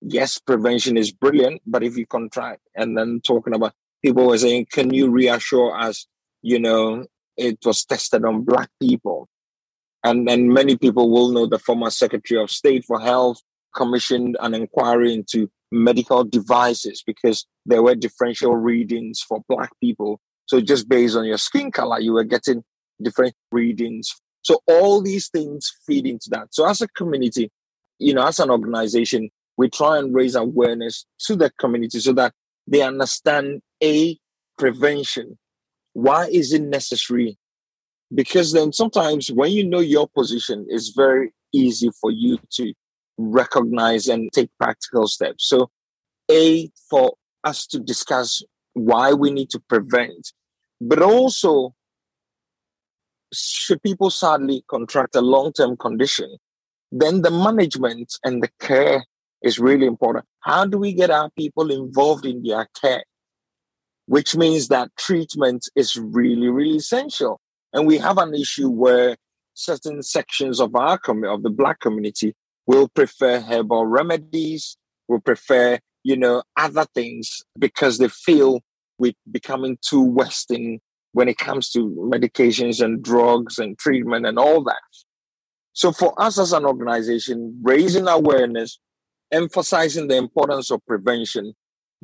Yes, 0.01 0.37
prevention 0.37 0.97
is 0.97 1.11
brilliant, 1.11 1.61
but 1.65 1.83
if 1.83 1.97
you 1.97 2.05
contract 2.05 2.61
and 2.75 2.97
then 2.97 3.21
talking 3.21 3.55
about 3.55 3.73
people 4.03 4.27
were 4.27 4.37
saying, 4.37 4.67
Can 4.71 4.93
you 4.93 5.09
reassure 5.09 5.75
us, 5.75 6.05
you 6.41 6.59
know, 6.59 7.05
it 7.37 7.59
was 7.65 7.85
tested 7.85 8.25
on 8.25 8.43
black 8.43 8.69
people? 8.81 9.27
And 10.03 10.27
then 10.27 10.51
many 10.51 10.77
people 10.77 11.09
will 11.09 11.31
know 11.31 11.45
the 11.45 11.59
former 11.59 11.89
Secretary 11.89 12.41
of 12.41 12.51
State 12.51 12.85
for 12.85 12.99
Health 12.99 13.41
commissioned 13.75 14.37
an 14.41 14.53
inquiry 14.53 15.13
into 15.13 15.49
medical 15.71 16.23
devices 16.23 17.03
because 17.05 17.45
there 17.65 17.81
were 17.81 17.95
differential 17.95 18.55
readings 18.55 19.21
for 19.21 19.41
black 19.49 19.71
people. 19.79 20.19
So 20.45 20.61
just 20.61 20.87
based 20.87 21.15
on 21.15 21.25
your 21.25 21.37
skin 21.37 21.71
color, 21.71 21.99
you 21.99 22.13
were 22.13 22.23
getting 22.23 22.63
different 23.01 23.33
readings. 23.51 24.13
So 24.43 24.59
all 24.67 25.01
these 25.01 25.29
things 25.29 25.71
feed 25.87 26.05
into 26.05 26.29
that. 26.31 26.49
So 26.51 26.67
as 26.67 26.81
a 26.81 26.87
community, 26.89 27.49
you 27.97 28.13
know, 28.13 28.25
as 28.25 28.39
an 28.39 28.49
organization, 28.49 29.29
we 29.57 29.69
try 29.69 29.97
and 29.97 30.13
raise 30.13 30.35
awareness 30.35 31.05
to 31.27 31.35
the 31.35 31.49
community 31.59 31.99
so 31.99 32.13
that 32.13 32.33
they 32.67 32.81
understand 32.81 33.61
a 33.81 34.17
prevention. 34.57 35.37
Why 35.93 36.27
is 36.27 36.53
it 36.53 36.61
necessary? 36.61 37.37
Because 38.13 38.51
then 38.51 38.73
sometimes 38.73 39.31
when 39.31 39.51
you 39.51 39.67
know 39.67 39.79
your 39.79 40.07
position, 40.07 40.65
it's 40.69 40.89
very 40.89 41.33
easy 41.53 41.89
for 42.01 42.11
you 42.11 42.37
to 42.53 42.73
recognize 43.17 44.07
and 44.07 44.31
take 44.31 44.49
practical 44.59 45.07
steps. 45.07 45.47
So, 45.47 45.69
A, 46.29 46.69
for 46.89 47.13
us 47.43 47.65
to 47.67 47.79
discuss 47.79 48.43
why 48.73 49.13
we 49.13 49.31
need 49.31 49.49
to 49.51 49.59
prevent, 49.59 50.33
but 50.81 51.01
also, 51.01 51.73
should 53.33 53.81
people 53.81 54.09
sadly 54.09 54.63
contract 54.67 55.15
a 55.15 55.21
long 55.21 55.53
term 55.53 55.77
condition, 55.77 56.37
then 56.91 57.21
the 57.21 57.31
management 57.31 58.13
and 58.23 58.43
the 58.43 58.49
care 58.59 59.03
is 59.41 59.59
really 59.59 59.85
important. 59.85 60.25
How 60.41 60.65
do 60.65 60.77
we 60.77 60.93
get 60.93 61.09
our 61.09 61.29
people 61.37 61.71
involved 61.71 62.25
in 62.25 62.43
their 62.43 62.67
care? 62.79 63.03
Which 64.05 64.35
means 64.35 64.67
that 64.67 64.89
treatment 64.97 65.69
is 65.75 65.95
really, 65.95 66.49
really 66.49 66.77
essential. 66.77 67.39
And 67.71 67.87
we 67.87 67.97
have 67.97 68.17
an 68.17 68.33
issue 68.35 68.69
where 68.69 69.15
certain 69.53 70.03
sections 70.03 70.59
of 70.59 70.75
our 70.75 70.97
community, 70.97 71.33
of 71.33 71.43
the 71.43 71.49
Black 71.49 71.79
community, 71.79 72.33
will 72.67 72.87
prefer 72.89 73.39
herbal 73.39 73.85
remedies, 73.85 74.77
will 75.07 75.19
prefer, 75.19 75.79
you 76.03 76.17
know, 76.17 76.43
other 76.57 76.85
things 76.93 77.41
because 77.57 77.97
they 77.97 78.09
feel 78.09 78.61
we're 78.97 79.13
becoming 79.31 79.77
too 79.81 80.01
Western 80.01 80.79
when 81.13 81.27
it 81.27 81.37
comes 81.37 81.69
to 81.71 81.89
medications 82.13 82.83
and 82.83 83.03
drugs 83.03 83.59
and 83.59 83.77
treatment 83.77 84.25
and 84.25 84.37
all 84.37 84.63
that. 84.63 84.81
So 85.73 85.91
for 85.91 86.19
us 86.21 86.37
as 86.39 86.53
an 86.53 86.65
organization, 86.65 87.59
raising 87.61 88.07
awareness, 88.07 88.79
emphasizing 89.31 90.07
the 90.07 90.17
importance 90.17 90.71
of 90.71 90.85
prevention, 90.85 91.53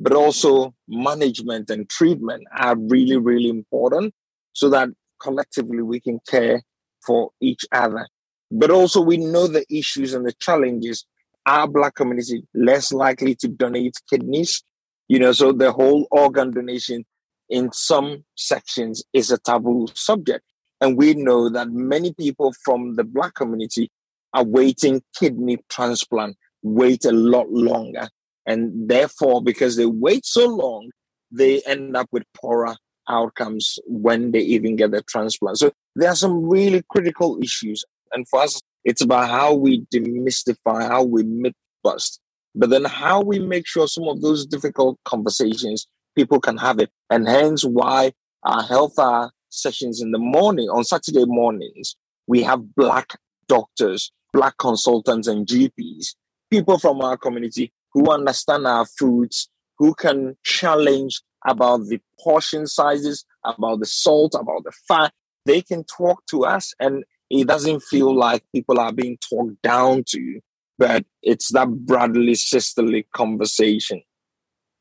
but 0.00 0.14
also 0.14 0.74
management 0.88 1.68
and 1.68 1.88
treatment 1.88 2.42
are 2.56 2.76
really, 2.76 3.16
mm-hmm. 3.16 3.26
really 3.26 3.48
important 3.50 4.14
so 4.54 4.70
that 4.70 4.88
collectively 5.20 5.82
we 5.82 6.00
can 6.00 6.18
care 6.26 6.62
for 7.06 7.30
each 7.40 7.64
other. 7.70 8.08
But 8.50 8.70
also 8.70 9.00
we 9.02 9.18
know 9.18 9.46
the 9.46 9.64
issues 9.70 10.14
and 10.14 10.26
the 10.26 10.32
challenges. 10.40 11.04
Our 11.46 11.68
black 11.68 11.94
community 11.94 12.42
less 12.54 12.92
likely 12.92 13.34
to 13.36 13.48
donate 13.48 13.94
kidneys, 14.08 14.62
you 15.08 15.18
know, 15.18 15.32
so 15.32 15.52
the 15.52 15.72
whole 15.72 16.06
organ 16.10 16.50
donation 16.50 17.04
in 17.48 17.72
some 17.72 18.24
sections 18.36 19.02
is 19.12 19.30
a 19.30 19.38
taboo 19.38 19.86
subject. 19.94 20.44
And 20.80 20.96
we 20.96 21.14
know 21.14 21.50
that 21.50 21.70
many 21.70 22.12
people 22.14 22.54
from 22.64 22.94
the 22.96 23.04
black 23.04 23.34
community 23.34 23.90
are 24.32 24.44
waiting 24.44 25.02
kidney 25.18 25.58
transplant, 25.68 26.36
wait 26.62 27.04
a 27.04 27.12
lot 27.12 27.50
longer. 27.50 28.08
And 28.50 28.88
therefore, 28.88 29.40
because 29.40 29.76
they 29.76 29.86
wait 29.86 30.26
so 30.26 30.44
long, 30.48 30.90
they 31.30 31.62
end 31.62 31.96
up 31.96 32.08
with 32.10 32.24
poorer 32.34 32.74
outcomes 33.08 33.78
when 33.86 34.32
they 34.32 34.40
even 34.40 34.74
get 34.74 34.90
the 34.90 35.02
transplant. 35.02 35.60
So 35.60 35.70
there 35.94 36.08
are 36.08 36.16
some 36.16 36.48
really 36.48 36.82
critical 36.90 37.38
issues. 37.40 37.84
And 38.12 38.26
for 38.28 38.40
us, 38.40 38.60
it's 38.84 39.02
about 39.02 39.30
how 39.30 39.54
we 39.54 39.86
demystify, 39.94 40.88
how 40.88 41.04
we 41.04 41.22
myth 41.22 41.54
bust, 41.84 42.18
but 42.56 42.70
then 42.70 42.86
how 42.86 43.20
we 43.20 43.38
make 43.38 43.68
sure 43.68 43.86
some 43.86 44.08
of 44.08 44.20
those 44.20 44.44
difficult 44.46 44.98
conversations 45.04 45.86
people 46.16 46.40
can 46.40 46.56
have 46.56 46.80
it. 46.80 46.90
And 47.08 47.28
hence 47.28 47.64
why 47.64 48.14
our 48.42 48.64
health 48.64 48.98
hour 48.98 49.30
sessions 49.50 50.02
in 50.02 50.10
the 50.10 50.18
morning, 50.18 50.68
on 50.70 50.82
Saturday 50.82 51.24
mornings, 51.24 51.94
we 52.26 52.42
have 52.42 52.74
black 52.74 53.16
doctors, 53.46 54.10
black 54.32 54.58
consultants 54.58 55.28
and 55.28 55.46
GPs, 55.46 56.16
people 56.50 56.80
from 56.80 57.00
our 57.00 57.16
community 57.16 57.72
who 57.92 58.10
understand 58.10 58.66
our 58.66 58.86
foods, 58.86 59.48
who 59.78 59.94
can 59.94 60.36
challenge 60.44 61.20
about 61.46 61.86
the 61.86 62.00
portion 62.18 62.66
sizes, 62.66 63.24
about 63.44 63.80
the 63.80 63.86
salt, 63.86 64.34
about 64.34 64.64
the 64.64 64.72
fat. 64.86 65.12
They 65.46 65.62
can 65.62 65.84
talk 65.84 66.24
to 66.26 66.44
us 66.44 66.74
and 66.78 67.04
it 67.30 67.46
doesn't 67.46 67.82
feel 67.82 68.14
like 68.14 68.42
people 68.54 68.78
are 68.78 68.92
being 68.92 69.16
talked 69.18 69.62
down 69.62 70.04
to, 70.08 70.40
but 70.78 71.04
it's 71.22 71.52
that 71.52 71.68
brotherly, 71.68 72.34
sisterly 72.34 73.06
conversation. 73.14 74.02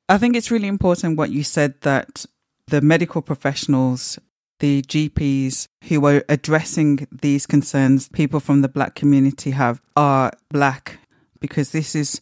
I 0.10 0.18
think 0.18 0.36
it's 0.36 0.51
really 0.51 0.68
important 0.68 1.18
what 1.18 1.30
you 1.30 1.44
said 1.44 1.80
that 1.82 2.25
the 2.68 2.82
medical 2.82 3.22
professionals, 3.22 4.18
the 4.60 4.82
GPs 4.82 5.68
who 5.88 6.06
are 6.06 6.24
addressing 6.28 7.08
these 7.12 7.46
concerns 7.46 8.10
people 8.10 8.39
from 8.39 8.62
the 8.62 8.68
black 8.68 8.96
community 8.96 9.51
have 9.51 9.82
are 9.96 10.32
black 10.50 11.00
because 11.39 11.72
this 11.72 11.96
is 11.96 12.22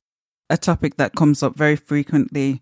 a 0.49 0.57
topic 0.57 0.97
that 0.97 1.15
comes 1.15 1.43
up 1.43 1.55
very 1.55 1.75
frequently 1.75 2.61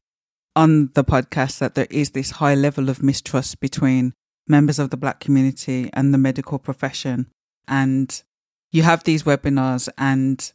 on 0.55 0.89
the 0.93 1.03
podcast 1.03 1.59
that 1.59 1.75
there 1.75 1.87
is 1.89 2.11
this 2.11 2.31
high 2.31 2.55
level 2.55 2.89
of 2.89 3.03
mistrust 3.03 3.59
between 3.59 4.13
members 4.47 4.79
of 4.79 4.89
the 4.89 4.97
black 4.97 5.19
community 5.19 5.89
and 5.93 6.13
the 6.13 6.17
medical 6.17 6.57
profession. 6.59 7.27
And 7.67 8.23
you 8.71 8.83
have 8.83 9.03
these 9.03 9.23
webinars 9.23 9.89
and 9.97 10.51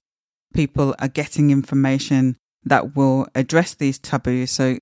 people 0.55 0.95
are 0.99 1.09
getting 1.09 1.51
information 1.51 2.37
that 2.65 2.97
will 2.97 3.27
address 3.35 3.75
these 3.75 3.99
taboos. 3.99 4.51
So 4.51 4.79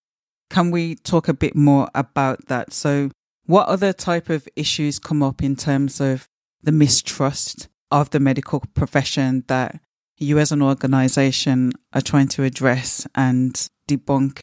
can 0.50 0.70
we 0.70 0.94
talk 0.94 1.28
a 1.28 1.34
bit 1.34 1.54
more 1.54 1.88
about 1.94 2.46
that? 2.46 2.72
So 2.72 3.10
what 3.46 3.68
other 3.68 3.92
type 3.92 4.28
of 4.28 4.48
issues 4.56 4.98
come 4.98 5.22
up 5.22 5.42
in 5.42 5.56
terms 5.56 6.00
of 6.00 6.26
the 6.62 6.72
mistrust 6.72 7.68
of 7.90 8.10
the 8.10 8.20
medical 8.20 8.62
profession 8.74 9.44
that 9.48 9.80
you 10.18 10.38
as 10.38 10.52
an 10.52 10.62
organization 10.62 11.72
are 11.92 12.00
trying 12.00 12.28
to 12.28 12.44
address 12.44 13.06
and 13.14 13.68
debunk? 13.88 14.40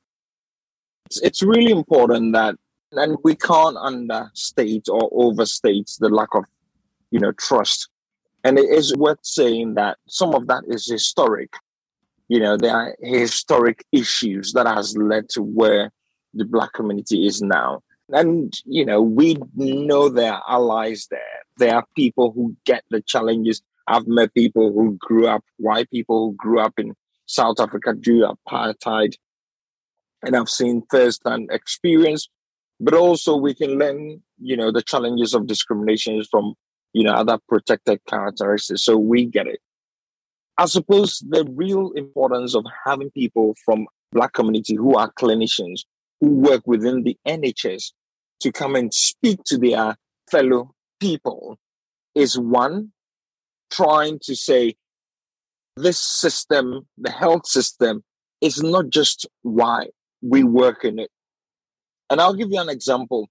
It's, 1.22 1.44
really 1.44 1.72
important 1.72 2.34
that, 2.34 2.55
and 2.94 3.17
we 3.24 3.36
can't 3.36 3.77
understate 3.77 4.88
or 4.89 5.10
overstate 5.12 5.91
the 6.00 6.10
lack 6.10 6.34
of, 6.34 6.46
you 7.12 7.20
know, 7.20 7.32
trust. 7.34 7.89
And 8.44 8.58
it 8.58 8.70
is 8.70 8.96
worth 8.96 9.20
saying 9.22 9.75
that 9.75 9.98
some 10.08 10.34
of 10.34 10.48
that 10.48 10.63
is 10.67 10.89
historic 10.89 11.53
you 12.27 12.39
know, 12.39 12.58
there 12.58 12.75
are 12.75 12.96
historic 13.01 13.86
issues 13.91 14.53
that 14.53 14.67
has 14.67 14.98
led 14.98 15.29
to 15.29 15.41
where 15.41 15.91
the 16.34 16.46
black 16.46 16.74
community 16.74 17.25
is 17.27 17.41
now. 17.41 17.82
And, 18.10 18.53
you 18.65 18.86
know, 18.86 19.01
we 19.01 19.38
know 19.55 20.10
there 20.10 20.34
are 20.34 20.44
allies 20.48 21.08
there. 21.10 21.20
There 21.58 21.75
are 21.75 21.86
people 21.96 22.32
who 22.32 22.55
get 22.65 22.84
the 22.89 23.01
challenges. 23.01 23.62
I've 23.88 24.08
met 24.08 24.34
people 24.34 24.72
who 24.72 24.98
grew 25.00 25.27
up, 25.27 25.44
white 25.58 25.89
people 25.92 26.30
who 26.30 26.36
grew 26.36 26.60
up 26.60 26.74
in 26.77 26.94
South 27.25 27.60
Africa 27.60 27.94
during 27.94 28.32
apartheid. 28.48 29.15
And 30.24 30.36
I've 30.36 30.50
seen 30.50 30.84
firsthand 30.89 31.50
experience, 31.51 32.27
but 32.80 32.94
also 32.94 33.36
we 33.36 33.54
can 33.54 33.77
learn, 33.77 34.22
you 34.39 34.58
know, 34.58 34.72
the 34.72 34.82
challenges 34.82 35.34
of 35.34 35.48
discrimination 35.48 36.24
from, 36.30 36.56
you 36.94 37.04
know, 37.04 37.13
other 37.13 37.38
protected 37.48 38.00
characteristics. 38.08 38.84
So 38.84 38.98
we 38.98 39.25
get 39.25 39.48
it. 39.48 39.60
I 40.58 40.65
suppose 40.65 41.24
the 41.27 41.46
real 41.51 41.92
importance 41.92 42.56
of 42.56 42.65
having 42.86 43.12
people 43.12 43.56
from 43.65 43.88
Black 44.12 44.34
community 44.34 44.75
who 44.75 44.96
are 44.96 45.12
clinicians 45.12 45.82
who 46.22 46.30
work 46.30 46.65
within 46.65 47.04
the 47.04 47.18
NHS 47.27 47.92
to 48.39 48.51
come 48.51 48.75
and 48.75 48.94
speak 48.94 49.44
to 49.46 49.58
their 49.58 49.96
fellow 50.32 50.74
people 51.00 51.58
is 52.15 52.39
one, 52.39 52.92
trying 53.75 54.20
to 54.24 54.36
say 54.36 54.75
this 55.75 56.00
system, 56.00 56.88
the 56.98 57.12
health 57.12 57.48
system, 57.48 58.03
is 58.41 58.62
not 58.62 58.89
just 58.89 59.27
why 59.41 59.88
we 60.22 60.44
work 60.44 60.86
in 60.86 61.00
it. 61.00 61.10
And 62.10 62.22
I'll 62.22 62.34
give 62.34 62.51
you 62.51 62.60
an 62.60 62.70
example. 62.70 63.29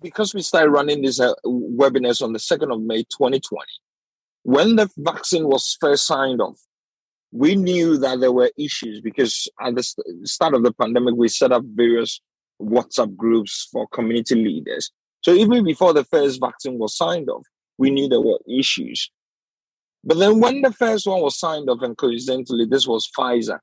Because 0.00 0.34
we 0.34 0.42
started 0.42 0.70
running 0.70 1.00
these 1.00 1.18
uh, 1.18 1.32
webinars 1.46 2.20
on 2.20 2.34
the 2.34 2.38
2nd 2.38 2.74
of 2.74 2.82
May 2.82 3.04
2020, 3.04 3.64
when 4.42 4.76
the 4.76 4.90
vaccine 4.98 5.48
was 5.48 5.78
first 5.80 6.06
signed 6.06 6.42
off, 6.42 6.60
we 7.32 7.56
knew 7.56 7.96
that 7.98 8.20
there 8.20 8.32
were 8.32 8.50
issues 8.58 9.00
because 9.00 9.48
at 9.60 9.74
the 9.74 9.82
start 10.24 10.54
of 10.54 10.62
the 10.62 10.72
pandemic, 10.72 11.14
we 11.16 11.28
set 11.28 11.52
up 11.52 11.62
various 11.64 12.20
WhatsApp 12.60 13.16
groups 13.16 13.68
for 13.72 13.88
community 13.88 14.34
leaders. 14.34 14.92
So 15.22 15.32
even 15.32 15.64
before 15.64 15.94
the 15.94 16.04
first 16.04 16.38
vaccine 16.38 16.78
was 16.78 16.96
signed 16.96 17.30
off, 17.30 17.46
we 17.78 17.90
knew 17.90 18.08
there 18.08 18.20
were 18.20 18.38
issues. 18.48 19.10
But 20.04 20.18
then 20.18 20.40
when 20.40 20.54
mm-hmm. 20.54 20.62
the 20.64 20.72
first 20.72 21.06
one 21.06 21.22
was 21.22 21.38
signed 21.38 21.70
off, 21.70 21.82
and 21.82 21.96
coincidentally, 21.96 22.66
this 22.66 22.86
was 22.86 23.10
Pfizer, 23.16 23.58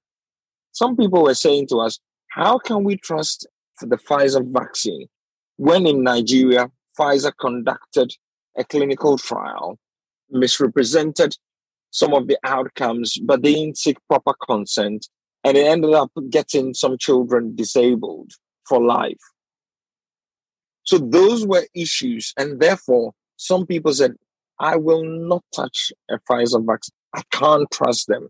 some 0.71 0.95
people 0.97 1.23
were 1.23 1.35
saying 1.35 1.67
to 1.67 1.77
us, 1.77 1.99
how 2.29 2.57
can 2.57 2.83
we 2.83 2.97
trust 2.97 3.47
the 3.81 3.97
Pfizer 3.97 4.43
vaccine, 4.51 5.07
when 5.57 5.85
in 5.85 6.03
Nigeria, 6.03 6.69
Pfizer 6.97 7.31
conducted 7.39 8.13
a 8.57 8.63
clinical 8.63 9.17
trial, 9.17 9.77
misrepresented 10.29 11.35
some 11.91 12.13
of 12.13 12.27
the 12.27 12.37
outcomes, 12.43 13.17
but 13.17 13.43
they 13.43 13.53
didn't 13.53 13.77
seek 13.77 13.97
proper 14.07 14.33
consent, 14.47 15.07
and 15.43 15.57
it 15.57 15.65
ended 15.65 15.93
up 15.93 16.11
getting 16.29 16.73
some 16.73 16.97
children 16.97 17.55
disabled 17.55 18.31
for 18.67 18.81
life. 18.83 19.19
So 20.83 20.97
those 20.97 21.45
were 21.45 21.67
issues, 21.75 22.33
and 22.37 22.59
therefore 22.59 23.13
some 23.35 23.65
people 23.65 23.93
said, 23.93 24.15
"I 24.61 24.75
will 24.77 25.03
not 25.03 25.43
touch 25.55 25.91
a 26.09 26.17
Pfizer 26.19 26.63
vaccine. 26.65 26.95
I 27.13 27.23
can't 27.31 27.69
trust 27.71 28.07
them," 28.07 28.29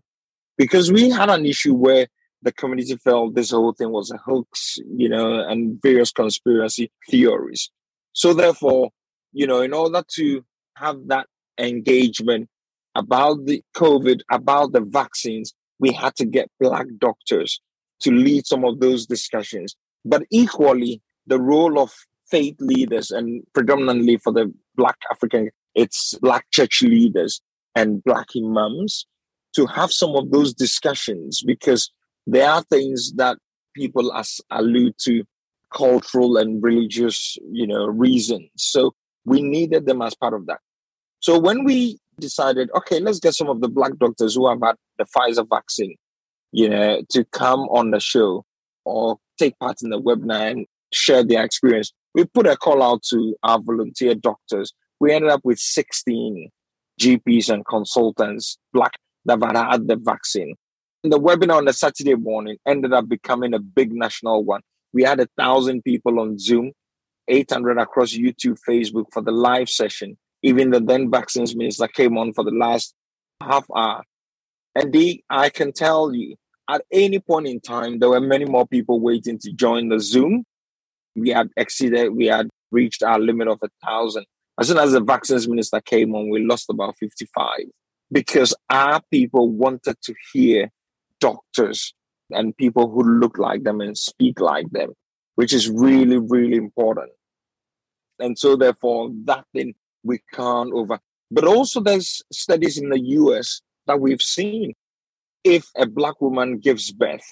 because 0.56 0.90
we 0.90 1.10
had 1.10 1.30
an 1.30 1.44
issue 1.46 1.74
where 1.74 2.06
the 2.42 2.52
community 2.52 2.96
felt 2.96 3.34
this 3.34 3.50
whole 3.52 3.72
thing 3.72 3.90
was 3.90 4.10
a 4.10 4.16
hoax, 4.16 4.78
you 5.02 5.08
know, 5.08 5.46
and 5.48 5.80
various 5.80 6.10
conspiracy 6.10 6.90
theories. 7.08 7.70
So 8.12 8.34
therefore, 8.34 8.90
you 9.32 9.46
know, 9.46 9.60
in 9.62 9.72
order 9.72 10.02
to 10.16 10.44
have 10.76 10.98
that 11.12 11.26
engagement 11.58 12.48
about 12.94 13.46
the 13.46 13.62
COVID, 13.76 14.20
about 14.30 14.72
the 14.72 14.80
vaccines, 14.80 15.54
we 15.78 15.92
had 15.92 16.14
to 16.16 16.24
get 16.24 16.50
black 16.60 16.86
doctors 16.98 17.60
to 18.00 18.10
lead 18.10 18.46
some 18.46 18.64
of 18.64 18.80
those 18.80 19.06
discussions. 19.06 19.76
But 20.04 20.22
equally, 20.30 21.00
the 21.26 21.40
role 21.40 21.78
of 21.78 21.92
faith 22.28 22.56
leaders 22.60 23.10
and 23.10 23.42
predominantly 23.54 24.16
for 24.16 24.32
the 24.32 24.52
black 24.74 24.98
African, 25.10 25.50
it's 25.74 26.14
black 26.20 26.46
church 26.52 26.82
leaders 26.82 27.40
and 27.74 28.02
black 28.04 28.28
imams 28.36 29.06
to 29.54 29.66
have 29.66 29.92
some 29.92 30.14
of 30.16 30.30
those 30.30 30.54
discussions 30.54 31.42
because 31.46 31.90
there 32.26 32.48
are 32.48 32.62
things 32.62 33.12
that 33.16 33.38
people 33.74 34.12
as 34.12 34.40
allude 34.50 34.94
to 34.98 35.24
cultural 35.74 36.36
and 36.36 36.62
religious, 36.62 37.36
you 37.50 37.66
know, 37.66 37.86
reasons. 37.86 38.50
So 38.56 38.94
we 39.24 39.42
needed 39.42 39.86
them 39.86 40.02
as 40.02 40.14
part 40.14 40.34
of 40.34 40.46
that. 40.46 40.58
So 41.20 41.38
when 41.38 41.64
we 41.64 41.98
decided, 42.18 42.70
okay, 42.76 43.00
let's 43.00 43.20
get 43.20 43.34
some 43.34 43.48
of 43.48 43.60
the 43.60 43.68
black 43.68 43.96
doctors 43.98 44.34
who 44.34 44.48
have 44.48 44.60
had 44.62 44.76
the 44.98 45.04
Pfizer 45.04 45.46
vaccine, 45.48 45.96
you 46.52 46.68
know, 46.68 47.02
to 47.10 47.24
come 47.26 47.60
on 47.60 47.90
the 47.90 48.00
show 48.00 48.44
or 48.84 49.18
take 49.38 49.58
part 49.58 49.82
in 49.82 49.90
the 49.90 50.00
webinar 50.00 50.50
and 50.50 50.66
share 50.92 51.24
their 51.24 51.44
experience. 51.44 51.92
We 52.14 52.24
put 52.24 52.46
a 52.46 52.56
call 52.56 52.82
out 52.82 53.02
to 53.10 53.34
our 53.42 53.60
volunteer 53.60 54.14
doctors. 54.14 54.72
We 55.02 55.12
ended 55.12 55.32
up 55.32 55.40
with 55.42 55.58
16 55.58 56.48
GPs 57.00 57.52
and 57.52 57.66
consultants, 57.66 58.56
black, 58.72 58.92
that 59.24 59.42
had 59.42 59.56
had 59.56 59.88
the 59.88 59.96
vaccine. 59.96 60.54
The 61.02 61.18
webinar 61.18 61.56
on 61.56 61.64
the 61.64 61.72
Saturday 61.72 62.14
morning 62.14 62.56
ended 62.68 62.92
up 62.92 63.08
becoming 63.08 63.52
a 63.52 63.58
big 63.58 63.92
national 63.92 64.44
one. 64.44 64.60
We 64.92 65.02
had 65.02 65.18
a 65.18 65.26
thousand 65.36 65.82
people 65.82 66.20
on 66.20 66.38
Zoom, 66.38 66.70
800 67.26 67.78
across 67.78 68.12
YouTube, 68.12 68.58
Facebook 68.68 69.06
for 69.12 69.22
the 69.22 69.32
live 69.32 69.68
session. 69.68 70.16
Even 70.44 70.70
the 70.70 70.78
then 70.78 71.10
vaccines 71.10 71.56
minister 71.56 71.88
came 71.88 72.16
on 72.16 72.32
for 72.32 72.44
the 72.44 72.52
last 72.52 72.94
half 73.42 73.66
hour. 73.74 74.04
And 74.76 74.92
they, 74.92 75.24
I 75.28 75.50
can 75.50 75.72
tell 75.72 76.14
you, 76.14 76.36
at 76.70 76.82
any 76.92 77.18
point 77.18 77.48
in 77.48 77.58
time, 77.58 77.98
there 77.98 78.10
were 78.10 78.20
many 78.20 78.44
more 78.44 78.68
people 78.68 79.00
waiting 79.00 79.40
to 79.40 79.52
join 79.52 79.88
the 79.88 79.98
Zoom. 79.98 80.44
We 81.16 81.30
had 81.30 81.48
exceeded, 81.56 82.14
we 82.14 82.26
had 82.26 82.48
reached 82.70 83.02
our 83.02 83.18
limit 83.18 83.48
of 83.48 83.58
a 83.64 83.68
thousand. 83.84 84.26
As 84.62 84.68
soon 84.68 84.78
as 84.78 84.92
the 84.92 85.00
vaccines 85.00 85.48
minister 85.48 85.80
came 85.80 86.14
on, 86.14 86.30
we 86.30 86.46
lost 86.46 86.70
about 86.70 86.94
55 87.00 87.48
because 88.12 88.54
our 88.70 89.02
people 89.10 89.50
wanted 89.50 89.96
to 90.04 90.14
hear 90.32 90.70
doctors 91.18 91.92
and 92.30 92.56
people 92.56 92.88
who 92.88 93.02
look 93.02 93.38
like 93.38 93.64
them 93.64 93.80
and 93.80 93.98
speak 93.98 94.38
like 94.38 94.70
them, 94.70 94.92
which 95.34 95.52
is 95.52 95.68
really, 95.68 96.16
really 96.16 96.54
important. 96.54 97.10
And 98.20 98.38
so, 98.38 98.54
therefore, 98.54 99.10
that 99.24 99.46
thing 99.52 99.74
we 100.04 100.20
can't 100.32 100.72
over. 100.72 101.00
But 101.32 101.42
also, 101.42 101.80
there's 101.80 102.22
studies 102.32 102.78
in 102.78 102.90
the 102.90 103.00
US 103.00 103.62
that 103.88 103.98
we've 103.98 104.22
seen. 104.22 104.74
If 105.42 105.66
a 105.76 105.86
black 105.86 106.20
woman 106.20 106.58
gives 106.58 106.92
birth 106.92 107.26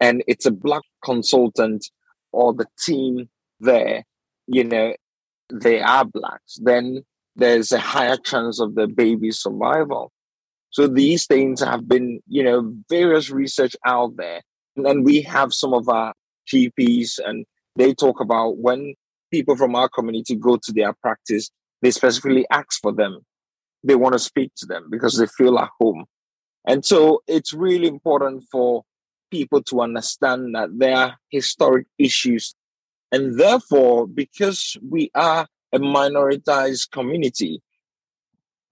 and 0.00 0.24
it's 0.26 0.46
a 0.46 0.50
black 0.50 0.84
consultant 1.04 1.84
or 2.32 2.54
the 2.54 2.64
team 2.82 3.28
there, 3.60 4.04
you 4.46 4.64
know, 4.64 4.94
they 5.52 5.80
are 5.80 6.04
blacks, 6.04 6.58
then 6.62 7.04
there's 7.36 7.72
a 7.72 7.78
higher 7.78 8.16
chance 8.16 8.60
of 8.60 8.74
the 8.74 8.86
baby's 8.86 9.38
survival. 9.38 10.12
So 10.70 10.86
these 10.86 11.26
things 11.26 11.60
have 11.60 11.86
been, 11.88 12.20
you 12.26 12.42
know, 12.42 12.74
various 12.88 13.30
research 13.30 13.76
out 13.86 14.16
there. 14.16 14.42
And 14.76 15.04
we 15.04 15.20
have 15.22 15.52
some 15.52 15.74
of 15.74 15.88
our 15.88 16.14
GPs 16.52 17.18
and 17.24 17.44
they 17.76 17.94
talk 17.94 18.20
about 18.20 18.56
when 18.56 18.94
people 19.30 19.56
from 19.56 19.74
our 19.74 19.88
community 19.88 20.34
go 20.34 20.56
to 20.56 20.72
their 20.72 20.92
practice, 20.94 21.50
they 21.82 21.90
specifically 21.90 22.46
ask 22.50 22.80
for 22.80 22.92
them. 22.92 23.20
They 23.84 23.96
want 23.96 24.12
to 24.14 24.18
speak 24.18 24.52
to 24.58 24.66
them 24.66 24.88
because 24.90 25.16
they 25.18 25.26
feel 25.26 25.58
at 25.58 25.70
home. 25.80 26.04
And 26.66 26.84
so 26.84 27.22
it's 27.26 27.52
really 27.52 27.88
important 27.88 28.44
for 28.50 28.84
people 29.30 29.62
to 29.64 29.80
understand 29.80 30.54
that 30.54 30.68
there 30.78 30.96
are 30.96 31.16
historic 31.30 31.86
issues. 31.98 32.54
And 33.12 33.38
therefore, 33.38 34.06
because 34.06 34.76
we 34.88 35.10
are 35.14 35.46
a 35.72 35.78
minoritized 35.78 36.90
community, 36.90 37.62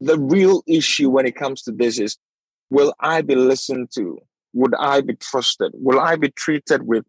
the 0.01 0.19
real 0.19 0.63
issue 0.67 1.11
when 1.11 1.27
it 1.27 1.37
comes 1.37 1.63
to 1.63 1.73
this 1.73 1.99
is 1.99 2.17
will 2.71 2.95
I 3.01 3.21
be 3.21 3.35
listened 3.35 3.91
to? 3.97 4.19
Would 4.55 4.75
I 4.79 5.03
be 5.03 5.15
trusted? 5.15 5.73
Will 5.75 6.01
I 6.01 6.17
be 6.17 6.31
treated 6.31 6.87
with 6.87 7.05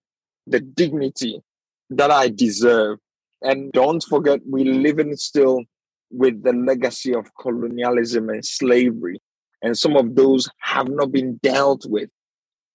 the 0.45 0.59
dignity 0.59 1.41
that 1.89 2.11
I 2.11 2.27
deserve? 2.27 2.99
And 3.41 3.71
don't 3.71 4.03
forget, 4.03 4.41
we 4.47 4.65
live 4.65 4.99
in 4.99 5.15
still 5.17 5.63
with 6.11 6.43
the 6.43 6.53
legacy 6.53 7.15
of 7.15 7.33
colonialism 7.39 8.29
and 8.29 8.45
slavery. 8.45 9.21
And 9.61 9.77
some 9.77 9.95
of 9.95 10.15
those 10.15 10.49
have 10.59 10.89
not 10.89 11.11
been 11.11 11.37
dealt 11.37 11.85
with. 11.87 12.09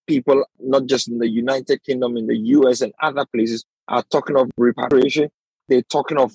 People, 0.06 0.44
not 0.60 0.86
just 0.86 1.08
in 1.08 1.18
the 1.18 1.28
United 1.28 1.82
Kingdom, 1.84 2.16
in 2.16 2.26
the 2.26 2.36
US 2.36 2.80
and 2.80 2.92
other 3.02 3.26
places, 3.26 3.64
are 3.88 4.02
talking 4.02 4.36
of 4.36 4.50
repatriation. 4.56 5.28
They're 5.68 5.82
talking 5.82 6.18
of 6.18 6.32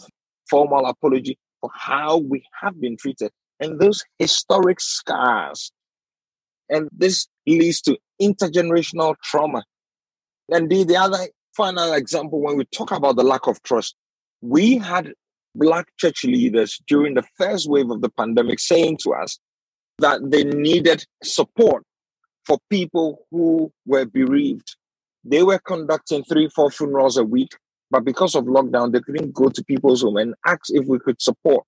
formal 0.50 0.86
apology 0.86 1.38
for 1.60 1.70
how 1.74 2.18
we 2.18 2.44
have 2.62 2.80
been 2.80 2.98
treated 2.98 3.32
and 3.60 3.80
those 3.80 4.04
historic 4.20 4.82
scars. 4.82 5.72
And 6.70 6.90
this 6.92 7.28
leads 7.48 7.82
to 7.82 7.98
intergenerational 8.22 9.16
trauma. 9.24 9.64
And 10.50 10.70
the, 10.70 10.84
the 10.84 10.98
other 10.98 11.28
final 11.56 11.94
example, 11.94 12.42
when 12.42 12.58
we 12.58 12.66
talk 12.66 12.92
about 12.92 13.16
the 13.16 13.24
lack 13.24 13.48
of 13.48 13.62
trust, 13.64 13.96
we 14.42 14.78
had 14.78 15.14
Black 15.54 15.88
church 15.98 16.24
leaders 16.24 16.80
during 16.88 17.14
the 17.14 17.24
first 17.38 17.70
wave 17.70 17.92
of 17.92 18.02
the 18.02 18.10
pandemic 18.10 18.60
saying 18.60 18.98
to 19.04 19.14
us 19.14 19.38
that 20.00 20.20
they 20.24 20.44
needed 20.44 21.06
support 21.24 21.84
for 22.46 22.58
people 22.70 23.26
who 23.32 23.72
were 23.86 24.06
bereaved. 24.06 24.76
They 25.24 25.44
were 25.44 25.60
conducting 25.60 26.24
three, 26.24 26.50
four 26.50 26.72
funerals 26.72 27.18
a 27.18 27.24
week, 27.24 27.56
but 27.90 28.04
because 28.06 28.36
of 28.36 28.46
lockdown, 28.46 28.92
they 28.92 29.02
couldn't 29.02 29.34
go 29.34 29.50
to 29.50 29.64
people's 29.64 30.02
home 30.02 30.18
and 30.18 30.36
ask 30.46 30.66
if 30.70 30.86
we 30.88 31.00
could 31.00 31.22
support 31.22 31.66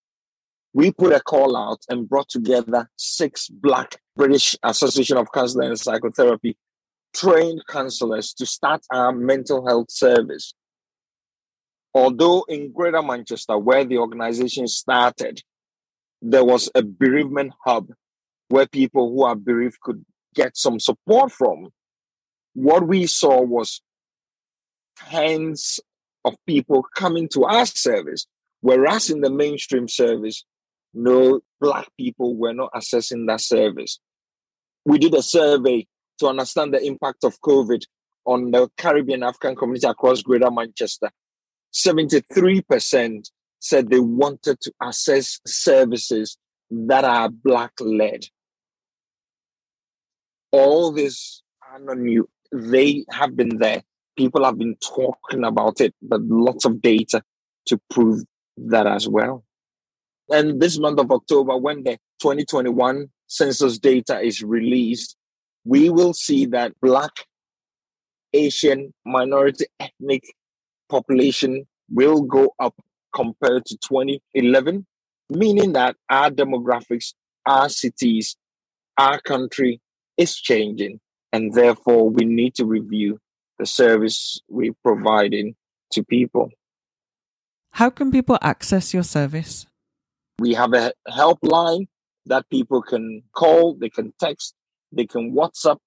we 0.73 0.91
put 0.91 1.13
a 1.13 1.19
call 1.19 1.55
out 1.55 1.79
and 1.87 2.09
brought 2.09 2.29
together 2.29 2.89
six 2.97 3.47
Black 3.47 3.99
British 4.15 4.55
Association 4.63 5.17
of 5.17 5.31
Counseling 5.31 5.69
and 5.69 5.79
Psychotherapy 5.79 6.57
trained 7.15 7.61
counselors 7.67 8.33
to 8.33 8.45
start 8.45 8.81
our 8.91 9.11
mental 9.11 9.67
health 9.67 9.91
service. 9.91 10.53
Although 11.93 12.43
in 12.49 12.71
Greater 12.73 13.03
Manchester, 13.03 13.55
where 13.57 13.85
the 13.85 13.99
organization 13.99 14.67
started, 14.67 15.41
there 16.23 16.43
was 16.43 16.71
a 16.73 16.81
bereavement 16.81 17.53
hub 17.63 17.89
where 18.49 18.65
people 18.65 19.09
who 19.11 19.23
are 19.23 19.35
bereaved 19.35 19.79
could 19.79 20.03
get 20.33 20.57
some 20.57 20.79
support 20.79 21.31
from. 21.31 21.69
What 22.53 22.87
we 22.87 23.07
saw 23.07 23.41
was 23.41 23.81
tens 24.97 25.79
of 26.25 26.35
people 26.47 26.85
coming 26.95 27.27
to 27.29 27.45
our 27.45 27.65
service, 27.65 28.27
whereas 28.61 29.09
in 29.09 29.21
the 29.21 29.31
mainstream 29.31 29.87
service, 29.87 30.45
no 30.93 31.41
black 31.59 31.87
people 31.97 32.35
were 32.35 32.53
not 32.53 32.71
accessing 32.73 33.27
that 33.27 33.41
service. 33.41 33.99
We 34.85 34.99
did 34.99 35.13
a 35.13 35.23
survey 35.23 35.87
to 36.19 36.27
understand 36.27 36.73
the 36.73 36.85
impact 36.85 37.23
of 37.23 37.39
COVID 37.41 37.81
on 38.25 38.51
the 38.51 38.69
Caribbean 38.77 39.23
African 39.23 39.55
community 39.55 39.87
across 39.87 40.21
Greater 40.21 40.51
Manchester. 40.51 41.09
73% 41.73 43.29
said 43.59 43.89
they 43.89 43.99
wanted 43.99 44.59
to 44.61 44.71
access 44.81 45.39
services 45.47 46.37
that 46.69 47.03
are 47.03 47.29
black 47.29 47.71
led. 47.79 48.25
All 50.51 50.91
this 50.91 51.41
are 51.71 51.79
not 51.79 51.97
new. 51.97 52.29
They 52.53 53.03
have 53.09 53.35
been 53.35 53.57
there. 53.57 53.81
People 54.15 54.45
have 54.45 54.59
been 54.59 54.75
talking 54.75 55.43
about 55.43 55.81
it, 55.81 55.95
but 56.03 56.21
lots 56.21 56.65
of 56.65 56.81
data 56.83 57.23
to 57.65 57.79
prove 57.89 58.23
that 58.57 58.85
as 58.85 59.07
well. 59.07 59.43
And 60.29 60.61
this 60.61 60.79
month 60.79 60.99
of 60.99 61.11
October, 61.11 61.57
when 61.57 61.83
the 61.83 61.97
2021 62.21 63.09
census 63.25 63.79
data 63.79 64.21
is 64.21 64.43
released, 64.43 65.17
we 65.65 65.89
will 65.89 66.13
see 66.13 66.45
that 66.47 66.73
Black, 66.79 67.11
Asian, 68.33 68.93
minority, 69.03 69.65
ethnic 69.79 70.23
population 70.89 71.65
will 71.89 72.21
go 72.21 72.53
up 72.59 72.75
compared 73.15 73.65
to 73.65 73.77
2011, 73.77 74.85
meaning 75.29 75.73
that 75.73 75.95
our 76.09 76.29
demographics, 76.29 77.13
our 77.47 77.67
cities, 77.67 78.35
our 78.97 79.19
country 79.21 79.81
is 80.17 80.35
changing. 80.35 80.99
And 81.33 81.53
therefore, 81.53 82.09
we 82.11 82.25
need 82.25 82.53
to 82.55 82.65
review 82.65 83.19
the 83.57 83.65
service 83.65 84.39
we're 84.47 84.75
providing 84.83 85.55
to 85.91 86.03
people. 86.03 86.51
How 87.71 87.89
can 87.89 88.11
people 88.11 88.37
access 88.41 88.93
your 88.93 89.03
service? 89.03 89.65
We 90.39 90.53
have 90.53 90.73
a 90.73 90.93
helpline 91.09 91.87
that 92.27 92.47
people 92.49 92.83
can 92.83 93.23
call, 93.33 93.73
they 93.73 93.89
can 93.89 94.13
text, 94.19 94.53
they 94.91 95.07
can 95.07 95.33
WhatsApp, 95.33 95.77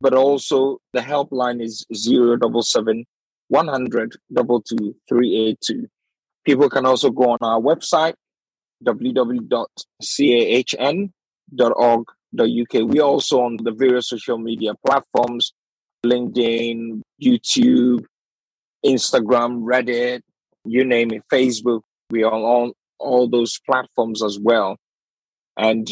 but 0.00 0.12
also 0.12 0.78
the 0.92 1.00
helpline 1.00 1.62
is 1.62 1.86
077 1.92 3.04
100 3.48 4.16
22382. 4.36 5.86
People 6.44 6.68
can 6.68 6.84
also 6.84 7.10
go 7.10 7.30
on 7.30 7.38
our 7.42 7.60
website, 7.60 8.14
www.cahn.org.uk. 12.36 12.88
We're 12.88 13.02
also 13.02 13.42
on 13.42 13.56
the 13.62 13.72
various 13.72 14.08
social 14.08 14.38
media 14.38 14.72
platforms 14.86 15.52
LinkedIn, 16.04 17.02
YouTube, 17.22 18.04
Instagram, 18.84 19.62
Reddit, 19.62 20.20
you 20.64 20.84
name 20.84 21.12
it, 21.12 21.22
Facebook. 21.32 21.82
We 22.10 22.24
are 22.24 22.32
on 22.32 22.72
all 22.98 23.28
those 23.28 23.58
platforms 23.66 24.22
as 24.22 24.38
well. 24.38 24.76
And 25.56 25.88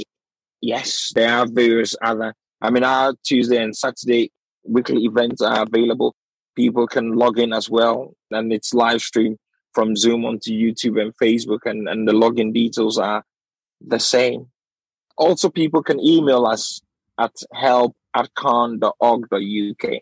yes, 0.61 1.13
there 1.15 1.31
are 1.31 1.47
various 1.47 1.95
other, 2.03 2.35
I 2.61 2.71
mean, 2.71 2.85
our 2.85 3.15
Tuesday 3.25 3.63
and 3.63 3.77
Saturday 3.77 4.31
weekly 4.65 5.05
events 5.05 5.43
are 5.43 5.63
available. 5.63 6.15
People 6.57 6.87
can 6.87 7.13
log 7.13 7.39
in 7.39 7.53
as 7.53 7.71
well, 7.71 8.15
and 8.31 8.53
it's 8.53 8.75
live 8.75 9.01
stream 9.01 9.37
from 9.75 9.95
Zoom 9.95 10.25
onto 10.25 10.51
YouTube 10.51 11.01
and 11.01 11.15
Facebook, 11.23 11.61
and, 11.67 11.89
and 11.89 12.09
the 12.09 12.13
login 12.13 12.53
details 12.53 12.99
are 12.99 13.23
the 13.81 14.01
same. 14.01 14.47
Also, 15.19 15.51
people 15.51 15.83
can 15.83 16.01
email 16.01 16.47
us 16.47 16.81
at 17.19 17.33
help 17.53 17.97
at 18.15 18.33
cahn.org.uk. 18.35 19.93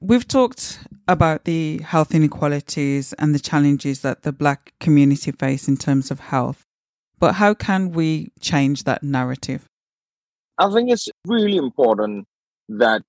We've 0.00 0.28
talked 0.28 0.80
about 1.08 1.44
the 1.44 1.78
health 1.78 2.14
inequalities 2.14 3.12
and 3.14 3.34
the 3.34 3.38
challenges 3.40 4.02
that 4.02 4.22
the 4.22 4.32
Black 4.32 4.72
community 4.78 5.32
face 5.32 5.66
in 5.66 5.76
terms 5.76 6.10
of 6.10 6.20
health. 6.20 6.64
But 7.18 7.34
how 7.34 7.54
can 7.54 7.90
we 7.90 8.30
change 8.40 8.84
that 8.84 9.02
narrative? 9.02 9.66
I 10.56 10.70
think 10.72 10.90
it's 10.90 11.08
really 11.24 11.56
important 11.56 12.26
that 12.68 13.02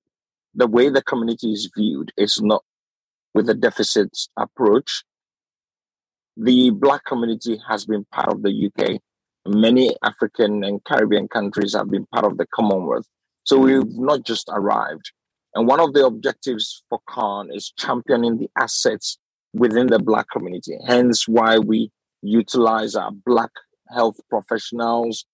the 0.56 0.68
way 0.68 0.90
the 0.90 1.04
community 1.04 1.52
is 1.52 1.70
viewed 1.76 2.12
is 2.18 2.42
not 2.42 2.64
with 3.34 3.50
a 3.50 3.54
deficit 3.54 4.18
approach. 4.38 5.04
The 6.38 6.72
Black 6.72 7.06
community 7.06 7.62
has 7.68 7.86
been 7.86 8.06
part 8.06 8.30
of 8.34 8.42
the 8.42 8.72
UK. 8.72 9.02
Many 9.48 9.96
African 10.04 10.64
and 10.64 10.84
Caribbean 10.84 11.28
countries 11.28 11.74
have 11.74 11.90
been 11.90 12.06
part 12.08 12.26
of 12.26 12.38
the 12.38 12.46
Commonwealth. 12.54 13.08
So 13.44 13.58
we've 13.58 13.98
not 13.98 14.24
just 14.24 14.50
arrived. 14.52 15.12
And 15.56 15.68
one 15.68 15.80
of 15.80 15.94
the 15.94 16.06
objectives 16.06 16.84
for 16.90 17.00
CAHN 17.10 17.50
is 17.52 17.74
championing 17.78 18.38
the 18.38 18.50
assets 18.58 19.18
within 19.54 19.88
the 19.88 20.00
Black 20.00 20.28
community. 20.32 20.78
Hence, 20.86 21.28
why 21.28 21.58
we 21.58 21.92
utilize 22.22 22.96
our 22.96 23.12
Black 23.12 23.50
health 23.90 24.20
professionals, 24.30 25.26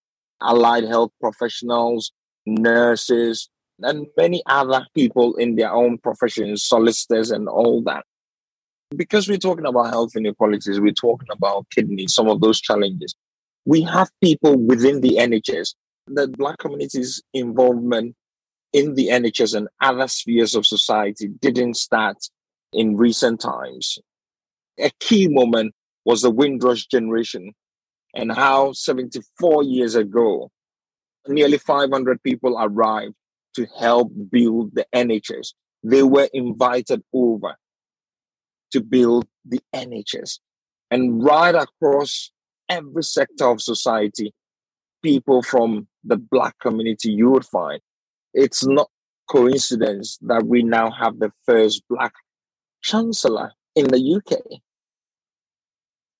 allied 0.41 0.85
health 0.85 1.11
professionals, 1.19 2.11
nurses, 2.45 3.49
and 3.81 4.07
many 4.15 4.41
other 4.45 4.85
people 4.93 5.35
in 5.35 5.55
their 5.55 5.73
own 5.73 5.97
professions, 5.97 6.63
solicitors, 6.63 7.31
and 7.31 7.49
all 7.49 7.81
that. 7.83 8.05
Because 8.95 9.27
we're 9.27 9.37
talking 9.37 9.65
about 9.65 9.89
health 9.89 10.15
inequalities, 10.15 10.79
we're 10.79 10.93
talking 10.93 11.27
about 11.31 11.65
kidney, 11.71 12.07
some 12.07 12.29
of 12.29 12.39
those 12.39 12.61
challenges. 12.61 13.15
We 13.65 13.81
have 13.81 14.09
people 14.23 14.55
within 14.57 15.01
the 15.01 15.17
NHS. 15.19 15.73
The 16.07 16.27
Black 16.27 16.59
community's 16.59 17.21
involvement 17.33 18.15
in 18.73 18.93
the 18.95 19.07
NHS 19.07 19.55
and 19.55 19.67
other 19.81 20.07
spheres 20.07 20.53
of 20.53 20.67
society 20.67 21.27
didn't 21.27 21.75
start 21.75 22.17
in 22.73 22.95
recent 22.95 23.39
times. 23.39 23.97
A 24.79 24.91
key 24.99 25.27
moment 25.27 25.73
was 26.03 26.21
the 26.21 26.29
Windrush 26.29 26.85
generation 26.85 27.53
and 28.13 28.31
how 28.31 28.71
74 28.71 29.63
years 29.63 29.95
ago, 29.95 30.51
nearly 31.27 31.57
500 31.57 32.21
people 32.23 32.57
arrived 32.59 33.15
to 33.55 33.65
help 33.79 34.11
build 34.29 34.75
the 34.75 34.85
NHS. 34.93 35.53
They 35.83 36.03
were 36.03 36.29
invited 36.33 37.03
over 37.13 37.55
to 38.71 38.81
build 38.81 39.25
the 39.45 39.61
NHS. 39.73 40.39
And 40.91 41.23
right 41.23 41.55
across 41.55 42.31
every 42.69 43.03
sector 43.03 43.45
of 43.45 43.61
society, 43.61 44.33
people 45.03 45.41
from 45.41 45.87
the 46.03 46.17
Black 46.17 46.57
community 46.59 47.11
you 47.11 47.29
would 47.29 47.45
find 47.45 47.81
it's 48.35 48.65
not 48.65 48.89
coincidence 49.29 50.19
that 50.21 50.45
we 50.45 50.61
now 50.61 50.91
have 50.91 51.17
the 51.19 51.31
first 51.45 51.81
black 51.89 52.13
chancellor 52.83 53.51
in 53.75 53.87
the 53.87 54.15
UK. 54.15 54.37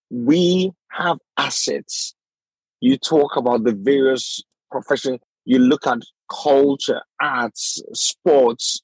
We 0.10 0.72
have 0.92 1.18
assets. 1.38 2.16
You 2.80 2.98
talk 2.98 3.36
about 3.36 3.64
the 3.64 3.74
various 3.74 4.42
professions, 4.72 5.20
you 5.44 5.60
look 5.60 5.86
at 5.86 6.00
culture, 6.32 7.02
arts, 7.22 7.82
sports. 7.94 8.82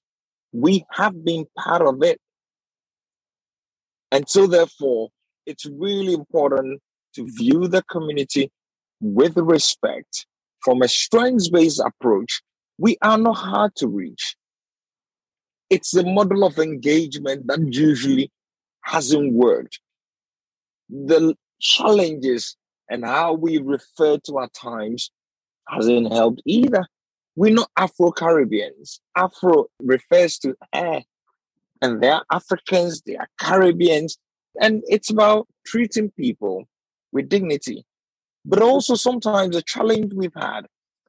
We 0.51 0.85
have 0.91 1.23
been 1.23 1.45
part 1.57 1.81
of 1.81 2.03
it. 2.03 2.19
And 4.11 4.27
so, 4.29 4.45
therefore, 4.45 5.09
it's 5.45 5.65
really 5.65 6.13
important 6.13 6.81
to 7.15 7.25
view 7.37 7.67
the 7.67 7.83
community 7.83 8.51
with 8.99 9.37
respect 9.37 10.25
from 10.63 10.81
a 10.81 10.87
strengths 10.87 11.49
based 11.49 11.81
approach 11.83 12.41
we 12.81 12.97
are 13.03 13.17
not 13.17 13.37
hard 13.37 13.75
to 13.75 13.87
reach. 13.87 14.35
It's 15.69 15.91
the 15.91 16.03
model 16.03 16.43
of 16.43 16.57
engagement 16.57 17.45
that 17.45 17.59
usually 17.69 18.31
hasn't 18.81 19.33
worked. 19.33 19.79
The 20.89 21.35
challenges 21.59 22.57
and 22.89 23.05
how 23.05 23.33
we 23.33 23.59
refer 23.59 24.17
to 24.25 24.37
our 24.37 24.49
times 24.49 25.11
hasn't 25.67 26.11
helped 26.11 26.41
either. 26.45 26.87
We're 27.35 27.53
not 27.53 27.69
Afro 27.77 28.11
Caribbeans. 28.11 28.99
Afro 29.15 29.67
refers 29.79 30.39
to 30.39 30.55
hair, 30.73 31.03
and 31.83 32.01
they're 32.01 32.21
Africans, 32.31 33.03
they 33.05 33.15
are 33.15 33.29
Caribbeans, 33.39 34.17
and 34.59 34.81
it's 34.87 35.11
about 35.11 35.47
treating 35.67 36.09
people 36.17 36.65
with 37.11 37.29
dignity. 37.29 37.85
But 38.45 38.61
also, 38.61 38.95
sometimes 38.95 39.55
the 39.55 39.61
challenge 39.61 40.13
we've 40.13 40.33
had 40.35 40.65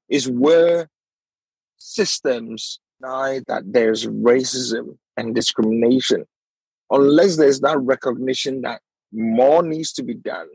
is 0.09 0.29
where 0.29 0.89
systems 1.79 2.79
deny 3.01 3.41
that 3.49 3.63
there's 3.67 4.07
racism 4.07 4.97
and 5.17 5.35
discrimination 5.35 6.25
unless 6.91 7.37
there's 7.37 7.61
that 7.61 7.79
recognition 7.81 8.63
that 8.63 8.81
more 9.13 9.63
needs 9.63 9.93
to 9.93 10.03
be 10.03 10.15
done 10.15 10.49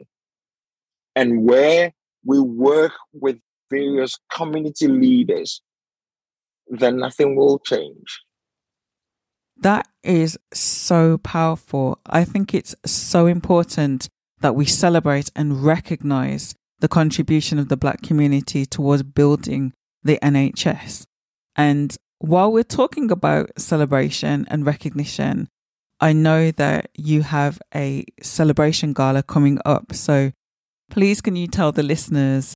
and 1.16 1.44
where 1.44 1.92
we 2.26 2.40
work 2.40 2.94
with 3.14 3.38
various 3.70 4.18
community 4.32 4.88
leaders 4.88 5.62
then 6.68 6.98
nothing 6.98 7.36
will 7.36 7.60
change 7.60 8.22
that 9.58 9.88
is 10.04 10.38
so 10.54 11.18
powerful 11.20 12.00
i 12.06 12.24
think 12.24 12.54
it's 12.54 12.76
so 12.86 13.26
important 13.26 14.10
that 14.40 14.56
we 14.56 14.66
celebrate 14.66 15.32
and 15.36 15.64
recognize 15.64 16.56
the 16.80 16.88
contribution 16.88 17.58
of 17.58 17.70
the 17.70 17.78
black 17.78 18.02
community 18.02 18.66
towards 18.66 19.04
building 19.04 19.74
the 20.04 20.20
nhs 20.22 21.06
and 21.56 21.98
while 22.20 22.52
we're 22.52 22.64
talking 22.64 23.12
about 23.12 23.52
celebration 23.60 24.48
and 24.50 24.66
recognition, 24.66 25.50
I 26.00 26.14
know 26.14 26.52
that 26.52 26.90
you 26.96 27.24
have 27.24 27.60
a 27.74 28.06
celebration 28.22 28.94
gala 28.94 29.24
coming 29.24 29.60
up. 29.66 29.94
So 29.94 30.32
please, 30.90 31.22
can 31.22 31.36
you 31.36 31.48
tell 31.48 31.72
the 31.72 31.84
listeners 31.84 32.54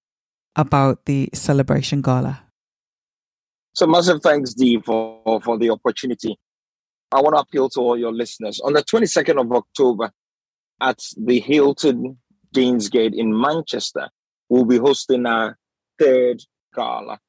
about 0.56 1.06
the 1.06 1.30
celebration 1.34 2.02
gala? 2.02 2.44
So, 3.74 3.88
massive 3.88 4.22
thanks, 4.22 4.54
Dee, 4.54 4.82
for, 4.82 5.42
for 5.42 5.58
the 5.58 5.70
opportunity. 5.70 6.38
I 7.12 7.22
want 7.22 7.36
to 7.36 7.42
appeal 7.42 7.70
to 7.70 7.80
all 7.80 7.98
your 7.98 8.12
listeners. 8.12 8.60
On 8.60 8.74
the 8.74 8.84
22nd 8.84 9.40
of 9.40 9.52
October 9.52 10.12
at 10.82 11.00
the 11.18 11.40
Hilton 11.40 12.18
Deansgate 12.54 13.16
in 13.16 13.40
Manchester, 13.40 14.10
we'll 14.50 14.66
be 14.66 14.78
hosting 14.78 15.26
our 15.26 15.58
third 15.98 16.42
gala 16.76 17.20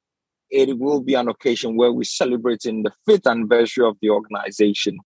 it 0.52 0.78
will 0.78 1.00
be 1.00 1.14
an 1.14 1.28
occasion 1.28 1.76
where 1.76 1.90
we're 1.90 2.04
celebrating 2.04 2.82
the 2.82 2.92
fifth 3.06 3.26
anniversary 3.26 3.86
of 3.86 3.96
the 4.02 4.10
organization. 4.10 4.98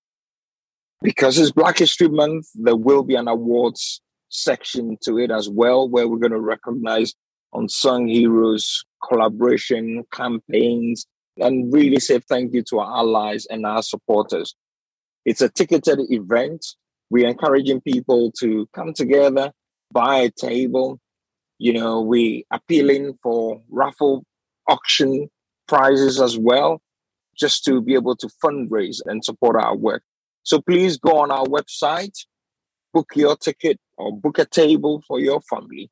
Because 1.01 1.39
it's 1.39 1.53
Black 1.53 1.79
History 1.79 2.09
Month, 2.09 2.49
there 2.55 2.75
will 2.77 3.05
be 3.05 3.15
an 3.15 3.29
awards 3.29 4.03
section 4.29 4.99
to 5.03 5.19
it 5.19 5.31
as 5.31 5.49
well, 5.49 5.89
where 5.89 6.09
we're 6.09 6.19
going 6.19 6.33
to 6.33 6.41
recognize 6.41 7.15
unsung 7.53 8.09
heroes, 8.09 8.85
collaboration, 9.09 10.03
campaigns, 10.11 11.07
and 11.39 11.73
really 11.73 12.01
say 12.01 12.19
thank 12.19 12.53
you 12.53 12.63
to 12.65 12.81
our 12.81 12.99
allies 12.99 13.47
and 13.47 13.65
our 13.65 13.83
supporters. 13.83 14.57
It's 15.25 15.43
a 15.43 15.49
ticketed 15.49 16.01
event. 16.11 16.67
We're 17.11 17.29
encouraging 17.29 17.81
people 17.83 18.33
to 18.41 18.69
come 18.75 18.93
together, 18.93 19.53
buy 19.93 20.17
a 20.19 20.31
table. 20.31 21.01
You 21.59 21.73
know, 21.73 22.03
we 22.03 22.45
appealing 22.51 23.15
for 23.23 23.63
raffle 23.71 24.25
auction 24.69 25.29
prizes 25.69 26.21
as 26.21 26.39
well, 26.39 26.83
just 27.37 27.65
to 27.65 27.81
be 27.81 27.95
able 27.95 28.17
to 28.17 28.29
fundraise 28.45 28.99
and 29.07 29.25
support 29.25 29.57
our 29.57 29.77
work. 29.77 30.03
So 30.43 30.61
please 30.61 30.97
go 30.97 31.19
on 31.19 31.31
our 31.31 31.45
website, 31.47 32.17
book 32.93 33.11
your 33.15 33.37
ticket 33.37 33.79
or 33.97 34.17
book 34.17 34.39
a 34.39 34.45
table 34.45 35.03
for 35.07 35.19
your 35.21 35.41
family 35.43 35.91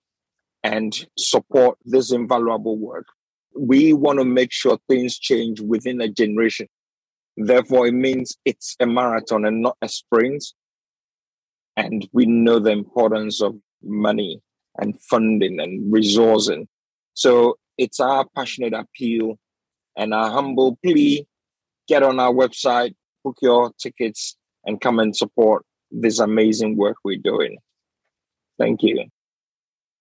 and 0.62 1.06
support 1.18 1.78
this 1.84 2.12
invaluable 2.12 2.78
work. 2.78 3.06
We 3.56 3.92
want 3.92 4.18
to 4.18 4.24
make 4.24 4.52
sure 4.52 4.78
things 4.88 5.18
change 5.18 5.60
within 5.60 6.00
a 6.00 6.08
generation. 6.08 6.66
Therefore, 7.36 7.86
it 7.86 7.94
means 7.94 8.36
it's 8.44 8.76
a 8.80 8.86
marathon 8.86 9.44
and 9.44 9.60
not 9.60 9.76
a 9.82 9.88
sprint. 9.88 10.44
And 11.76 12.08
we 12.12 12.26
know 12.26 12.58
the 12.58 12.70
importance 12.70 13.40
of 13.40 13.56
money 13.82 14.40
and 14.78 14.98
funding 15.00 15.60
and 15.60 15.92
resourcing. 15.92 16.66
So 17.14 17.58
it's 17.78 18.00
our 18.00 18.26
passionate 18.34 18.74
appeal 18.74 19.38
and 19.96 20.14
our 20.14 20.30
humble 20.30 20.78
plea. 20.84 21.26
Get 21.86 22.02
on 22.02 22.18
our 22.18 22.32
website, 22.32 22.94
book 23.22 23.36
your 23.42 23.72
tickets, 23.78 24.36
and 24.64 24.80
come 24.80 24.98
and 24.98 25.14
support 25.14 25.64
this 25.90 26.18
amazing 26.18 26.76
work 26.76 26.96
we're 27.04 27.18
doing. 27.18 27.58
Thank 28.58 28.82
you. 28.82 29.04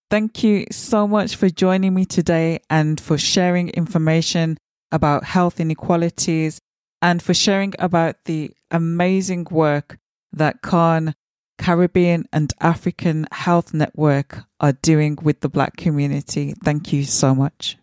Thank 0.10 0.44
you 0.44 0.66
so 0.72 1.08
much 1.08 1.36
for 1.36 1.50
joining 1.50 1.94
me 1.94 2.06
today 2.06 2.60
and 2.70 3.02
for 3.02 3.18
sharing 3.18 3.70
information 3.70 4.58
about 4.92 5.24
health 5.24 5.60
inequalities 5.60 6.60
and 7.02 7.22
for 7.22 7.34
sharing 7.34 7.74
about 7.80 8.16
the 8.26 8.52
amazing 8.70 9.48
work 9.50 9.98
that 10.32 10.62
CAHN 10.62 11.16
Caribbean 11.64 12.28
and 12.34 12.54
African 12.60 13.26
Health 13.32 13.74
Network 13.74 14.44
are 14.60 14.74
doing 14.74 15.18
with 15.22 15.40
the 15.40 15.48
Black 15.48 15.78
community. 15.78 16.54
Thank 16.62 16.92
you 16.92 17.06
so 17.06 17.34
much. 17.34 17.78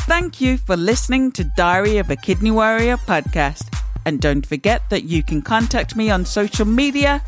Thank 0.00 0.38
you 0.38 0.58
for 0.58 0.76
listening 0.76 1.32
to 1.32 1.44
Diary 1.56 1.96
of 1.96 2.10
a 2.10 2.16
Kidney 2.16 2.50
Warrior 2.50 2.98
podcast. 2.98 3.74
And 4.04 4.20
don't 4.20 4.44
forget 4.44 4.82
that 4.90 5.04
you 5.04 5.22
can 5.22 5.40
contact 5.40 5.96
me 5.96 6.10
on 6.10 6.26
social 6.26 6.66
media 6.66 7.22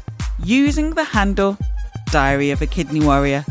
using 0.44 0.90
the 0.90 1.04
handle 1.04 1.56
Diary 2.10 2.50
of 2.50 2.60
a 2.60 2.66
Kidney 2.66 3.00
Warrior. 3.00 3.46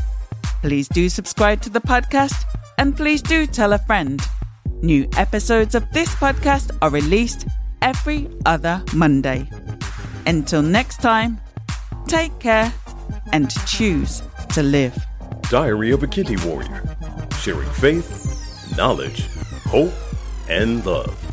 Please 0.61 0.87
do 0.89 1.09
subscribe 1.09 1.59
to 1.61 1.71
the 1.71 1.81
podcast 1.81 2.43
and 2.77 2.95
please 2.95 3.23
do 3.23 3.47
tell 3.47 3.73
a 3.73 3.79
friend. 3.79 4.21
New 4.83 5.09
episodes 5.17 5.73
of 5.73 5.89
this 5.91 6.13
podcast 6.13 6.77
are 6.83 6.91
released 6.91 7.47
every 7.81 8.29
other 8.45 8.83
Monday. 8.93 9.49
Until 10.25 10.61
next 10.61 11.01
time, 11.01 11.39
take 12.07 12.37
care 12.39 12.73
and 13.33 13.49
choose 13.65 14.21
to 14.53 14.63
live. 14.63 14.95
Diary 15.49 15.91
of 15.91 16.03
a 16.03 16.07
Kidney 16.07 16.37
Warrior, 16.45 16.83
sharing 17.39 17.69
faith, 17.71 18.77
knowledge, 18.77 19.27
hope, 19.65 19.93
and 20.49 20.85
love. 20.85 21.30